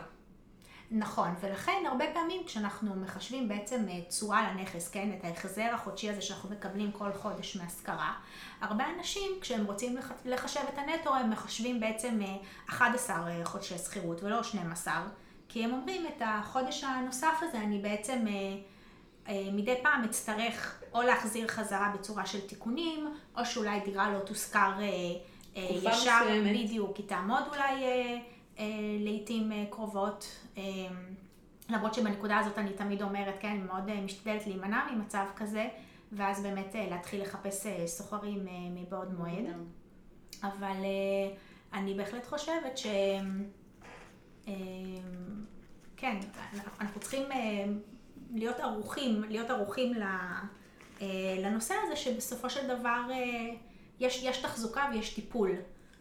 [0.92, 6.50] נכון, ולכן הרבה פעמים כשאנחנו מחשבים בעצם תשואה לנכס, כן, את ההחזר החודשי הזה שאנחנו
[6.50, 8.14] מקבלים כל חודש מהשכרה,
[8.62, 12.20] הרבה אנשים כשהם רוצים לחשב את הנטו הם מחשבים בעצם
[12.70, 15.08] 11 חודשי שכירות ולא 12,
[15.50, 18.26] כי הם אומרים את החודש הנוסף הזה אני בעצם
[19.30, 24.72] מדי פעם אצטרך או להחזיר חזרה בצורה של תיקונים, או שאולי דירה לא תושכר
[25.58, 27.86] ישר, בדיוק, היא תעמוד אולי
[29.00, 30.48] לעיתים קרובות,
[31.70, 35.68] למרות שבנקודה הזאת אני תמיד אומרת, כן, אני מאוד משתדלת להימנע ממצב כזה,
[36.12, 38.46] ואז באמת להתחיל לחפש סוחרים
[38.76, 39.46] מבעוד מועד.
[40.44, 40.86] אבל
[41.74, 42.88] אני בהחלט חושבת ש...
[45.98, 46.20] כן,
[46.82, 47.24] אנחנו צריכים
[48.34, 50.04] להיות ערוכים, להיות ערוכים ל,
[51.02, 53.56] אה, לנושא הזה שבסופו של דבר אה,
[54.00, 55.52] יש, יש תחזוקה ויש טיפול.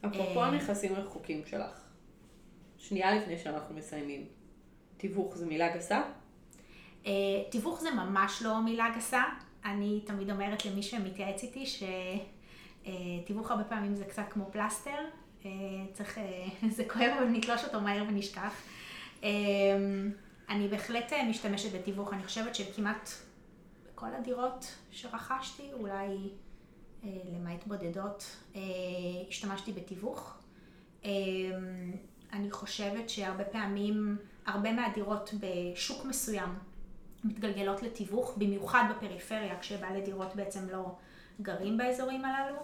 [0.07, 1.81] אפרופו אה, הנכסים רחוקים שלך,
[2.79, 4.27] שנייה לפני שאנחנו מסיימים,
[4.97, 6.03] תיווך זה מילה גסה?
[7.07, 7.13] אה,
[7.51, 9.23] תיווך זה ממש לא מילה גסה.
[9.65, 14.99] אני תמיד אומרת למי שמתייעץ איתי שתיווך הרבה פעמים זה קצת כמו פלסטר.
[15.45, 15.51] אה,
[15.93, 18.63] צריך, אה, זה כואב אבל נתלוש אותו מהר ונשכח.
[19.25, 19.31] אה,
[20.49, 23.11] אני בהחלט אה, משתמשת בתיווך, אני חושבת שכמעט
[23.87, 26.17] בכל הדירות שרכשתי, אולי
[27.05, 28.61] אה, למעט בודדות, אה,
[29.29, 30.39] השתמשתי בתיווך.
[31.05, 31.11] אה,
[32.33, 34.17] אני חושבת שהרבה פעמים,
[34.47, 36.49] הרבה מהדירות בשוק מסוים
[37.25, 40.95] מתגלגלות לתיווך, במיוחד בפריפריה, כשבעלי דירות בעצם לא
[41.41, 42.57] גרים באזורים הללו.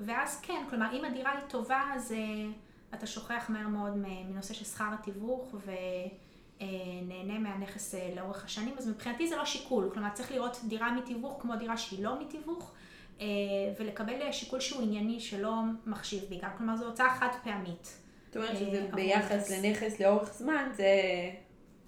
[0.00, 2.14] ואז כן, כלומר, אם הדירה היא טובה, אז
[2.94, 5.54] אתה שוכח מהר מאוד מנושא של שכר התיווך
[6.60, 11.56] ונהנה מהנכס לאורך השנים, אז מבחינתי זה לא שיקול, כלומר צריך לראות דירה מתיווך כמו
[11.56, 12.72] דירה שהיא לא מתיווך,
[13.78, 15.54] ולקבל שיקול שהוא ענייני שלא
[15.86, 17.96] מחשיב בעיקר, כלומר זו הוצאה חד פעמית.
[18.26, 19.50] זאת אומרת אה, שזה ביחס נכס.
[19.50, 20.86] לנכס לאורך זמן, זה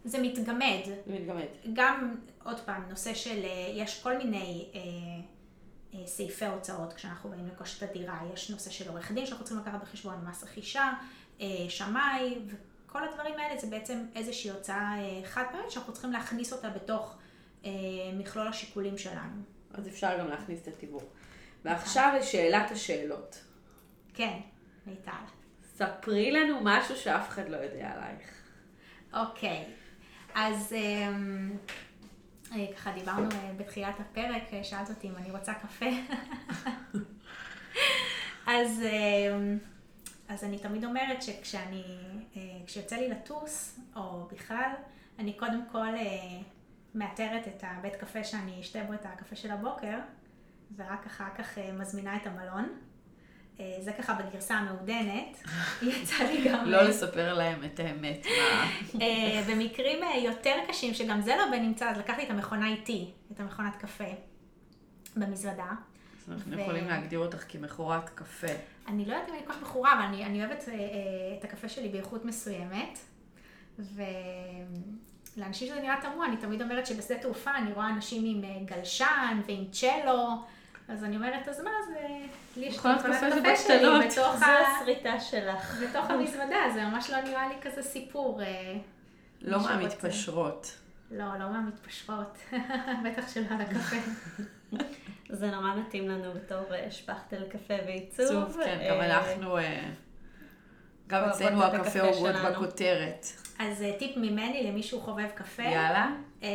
[0.05, 1.47] זה מתגמד, זה מתגמד.
[1.73, 4.81] גם, עוד פעם, נושא של, אה, יש כל מיני אה,
[5.95, 9.63] אה, סעיפי הוצאות כשאנחנו באים לרכוש את הדירה, יש נושא של עורך דין שאנחנו צריכים
[9.63, 10.93] לקחת בחשבון, מס רכישה,
[11.41, 16.53] אה, שמאי, וכל הדברים האלה זה בעצם איזושהי הוצאה אה, חד פעמית שאנחנו צריכים להכניס
[16.53, 17.17] אותה בתוך
[17.65, 17.71] אה,
[18.19, 19.43] מכלול השיקולים שלנו.
[19.75, 21.03] אז אפשר גם להכניס את התיווך.
[21.65, 23.45] ועכשיו לשאלת השאלות.
[24.15, 24.39] כן,
[24.87, 25.13] מיטל.
[25.63, 28.41] ספרי לנו משהו שאף אחד לא יודע עלייך.
[29.15, 29.65] אוקיי,
[30.35, 31.57] אז אמ,
[32.53, 35.87] אה, ככה דיברנו אה, בתחילת הפרק, אה, שאלת אותי אם אני רוצה קפה.
[38.47, 39.59] אז, אמ,
[40.29, 41.85] אז אני תמיד אומרת שכשאני,
[42.67, 44.71] כשיוצא לי לטוס, או בכלל,
[45.19, 45.89] אני קודם כל
[46.95, 49.99] מאתרת את הבית קפה שאני אשתה בו את הקפה של הבוקר,
[50.77, 52.69] ורק אחר כך אה, מזמינה את המלון.
[53.61, 55.43] אה, זה ככה בגרסה המעודנת.
[55.83, 56.65] יצא לי גם...
[56.65, 58.27] לא לספר להם את האמת.
[59.01, 63.41] אה, במקרים אה, יותר קשים, שגם זה לא בנמצא, אז לקחתי את המכונה איתי, את
[63.41, 64.05] המכונת קפה,
[65.17, 65.71] במזוודה.
[66.29, 68.47] אז אנחנו ו- יכולים להגדיר אותך כמכורת קפה.
[68.89, 70.79] אני לא יודעת אם אני כל כך מכורה, אבל אני, אני אוהבת אה, אה,
[71.39, 72.99] את הקפה שלי באיכות מסוימת.
[73.79, 79.41] ולאנשים שזה נראה תמוה, אני תמיד אומרת שבשדה תעופה אני רואה אנשים עם אה, גלשן
[79.47, 80.45] ועם צ'לו,
[80.93, 82.09] אז אני אומרת, אז מה, זה...
[82.57, 84.09] לי יש את מכונת המכונת קפה קפה שלי.
[84.09, 85.83] בתוך זו הסריטה שלך.
[85.83, 88.43] בתוך המזוודה, זה ממש לא נראה לי כזה סיפור.
[88.43, 88.77] אה,
[89.43, 89.59] לא.
[89.61, 90.77] מהמתפשרות.
[91.11, 92.39] לא, לא מהמתפשרות,
[93.05, 93.97] בטח שלא על הקפה.
[95.39, 98.27] זה נורא מתאים לנו בתור אה, שפכטל קפה ועיצוב.
[98.27, 99.91] צוף, כן, גם אה, אנחנו, אה,
[101.07, 102.35] גם אצלנו הקפה הקפה הוא עוד.
[102.37, 103.27] בכותרת.
[103.59, 106.11] אז טיפ ממני למי שהוא חובב קפה, יאללה,
[106.43, 106.49] אה,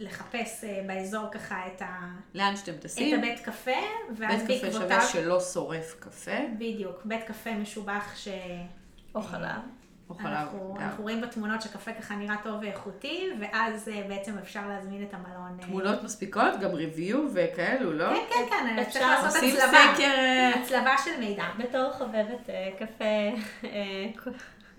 [0.00, 3.18] לחפש אה, באזור ככה את, ה, לאן שאתם את טסים.
[3.18, 3.70] הבית קפה,
[4.16, 8.28] ואז בית קפה בעקבותיו, שווה שלא שורף קפה, בדיוק, בית קפה משובח ש...
[9.14, 9.60] או חלב.
[10.10, 10.76] או חלב אנחנו.
[10.80, 15.58] אנחנו רואים בתמונות שקפה ככה נראה טוב ואיכותי, ואז אה, בעצם אפשר להזמין את המלון.
[15.60, 18.08] אה, תמונות מספיקות, גם ריוויו וכאלו, לא?
[18.08, 19.78] כן, כן, כן, אפשר לעשות עושים הצלבה.
[19.94, 21.44] סקר, הצלבה של מידע.
[21.58, 23.04] בתור חובבת קפה,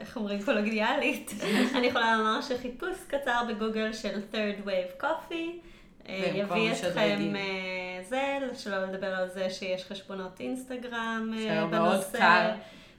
[0.01, 1.31] איך אומרים, קולוגיאלית,
[1.75, 5.67] אני יכולה לומר שחיפוש קצר בגוגל של third wave coffee
[6.09, 6.71] אה, יביא.
[6.71, 12.51] אתכם אה, זה, שלא לדבר על זה שיש חשבונות אינסטגרם אה, בנושא.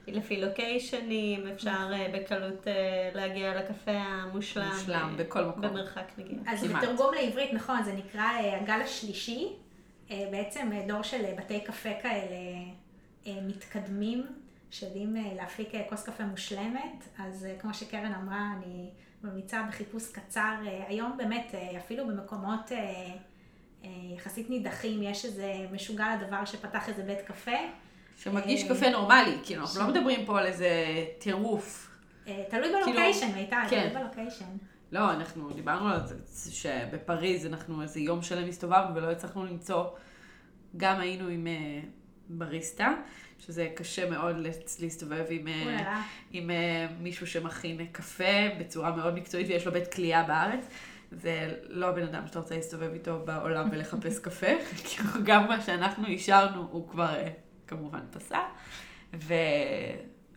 [0.07, 2.67] לפי לוקיישנים, אפשר בקלות
[3.15, 4.71] להגיע לקפה המושלם.
[4.73, 5.61] מושלם, בכל מקום.
[5.61, 6.41] במרחק נגיעה.
[6.47, 6.63] אז.
[6.63, 8.29] בתרגום לעברית, נכון, זה נקרא
[8.61, 9.47] הגל השלישי.
[10.09, 12.35] בעצם דור של בתי קפה כאלה
[13.27, 14.25] מתקדמים,
[14.73, 17.07] שיודעים אה, להפיק אה, כוס קפה מושלמת.
[17.17, 18.89] אז אה, כמו שקרן אמרה, אני
[19.23, 20.55] ממליצה בחיפוש קצר.
[20.87, 22.71] היום באמת, אפילו במקומות
[23.83, 27.51] יחסית נידחים, יש איזה משוגע לדבר שפתח איזה בית קפה.
[28.17, 30.69] שמגיש קפה נורמלי, כאילו, אנחנו לא מדברים פה על איזה
[31.19, 31.89] טירוף.
[32.23, 33.89] תלוי כאילו, בלוקיישן, מיטל, כן.
[33.89, 34.45] תלוי בלוקיישן.
[34.91, 39.85] לא, אנחנו דיברנו על זה, שבפריז אנחנו איזה יום שלם הסתובבנו ולא הצלחנו למצוא,
[40.77, 41.47] גם היינו עם
[42.29, 42.93] בריסטה,
[43.39, 44.35] שזה קשה מאוד
[44.79, 46.01] להסתובב עם, אה.
[46.31, 50.67] עם אה, מישהו שמכין קפה בצורה מאוד מקצועית ויש לו בית כליאה בארץ.
[51.11, 54.47] זה לא הבן אדם שאתה רוצה להסתובב איתו בעולם ולחפש קפה,
[54.83, 57.29] כי גם מה שאנחנו אישרנו הוא כבר אה,
[57.67, 58.39] כמובן פסע,
[59.13, 59.33] ו...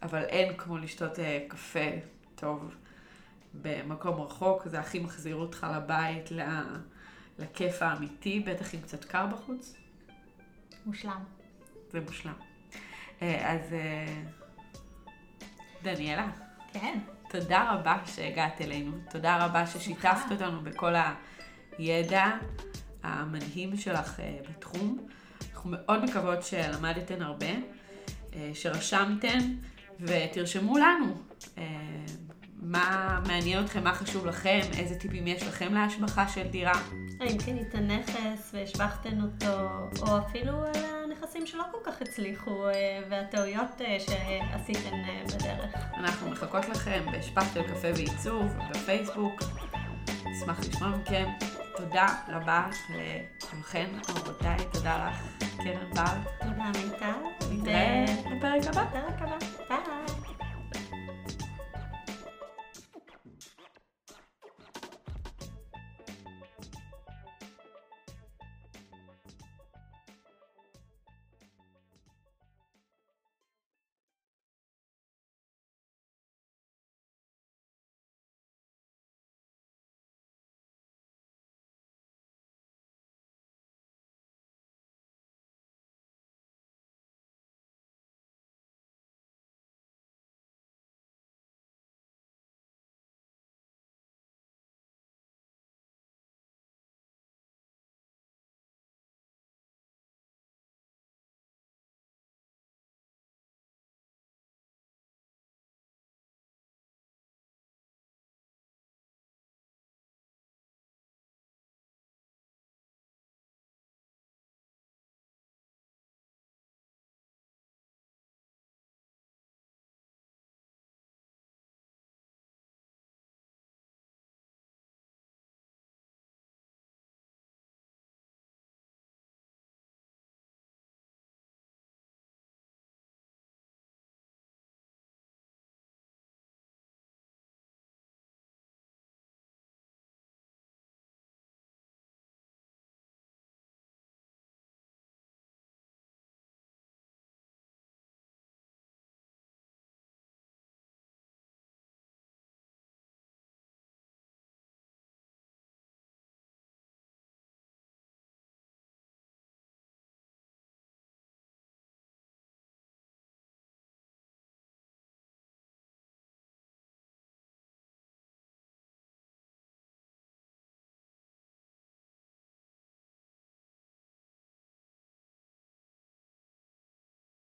[0.02, 1.18] אבל אין כמו לשתות
[1.48, 1.90] קפה
[2.34, 2.74] טוב
[3.62, 6.62] במקום רחוק, זה הכי מחזיר אותך לבית, ל-
[7.38, 9.76] לכיף האמיתי, בטח אם קצת קר בחוץ,
[10.86, 11.24] מושלם.
[11.92, 12.45] זה מושלם.
[13.22, 14.22] אה, אז אה,
[15.82, 16.28] דניאלה,
[16.72, 16.98] כן.
[17.30, 18.92] תודה רבה שהגעת אלינו.
[19.10, 20.94] תודה רבה ששיתפת אותנו בכל
[21.78, 22.24] הידע
[23.02, 25.06] המדהים שלך אה, בתחום.
[25.54, 27.46] אנחנו מאוד מקוות שלמדתן הרבה,
[28.54, 29.38] שרשמתן,
[30.00, 31.14] ותרשמו לנו
[32.62, 36.80] מה מעניין אתכם, מה חשוב לכם, איזה טיפים יש לכם להשבחה של דירה.
[37.20, 39.68] האם קנית כן נכס והשבחתן אותו,
[40.02, 45.74] או אפילו על הנכסים שלא כל כך הצליחו, אה, והטעויות אה, שעשיתן אה, בדרך.
[45.94, 49.42] אנחנו מחכות לכם בהשפחת של קפה ועיצוב, בפייסבוק.
[50.26, 51.26] נשמח לשמוע מכם.
[51.76, 56.30] תודה רבה לכולכן, רבותיי, תודה לך, קרן בר.
[56.40, 57.06] תודה מיטל.
[57.50, 58.04] נתראה
[58.36, 58.84] בפרק הבא.
[58.84, 59.22] בפרק
[59.68, 59.95] הבא.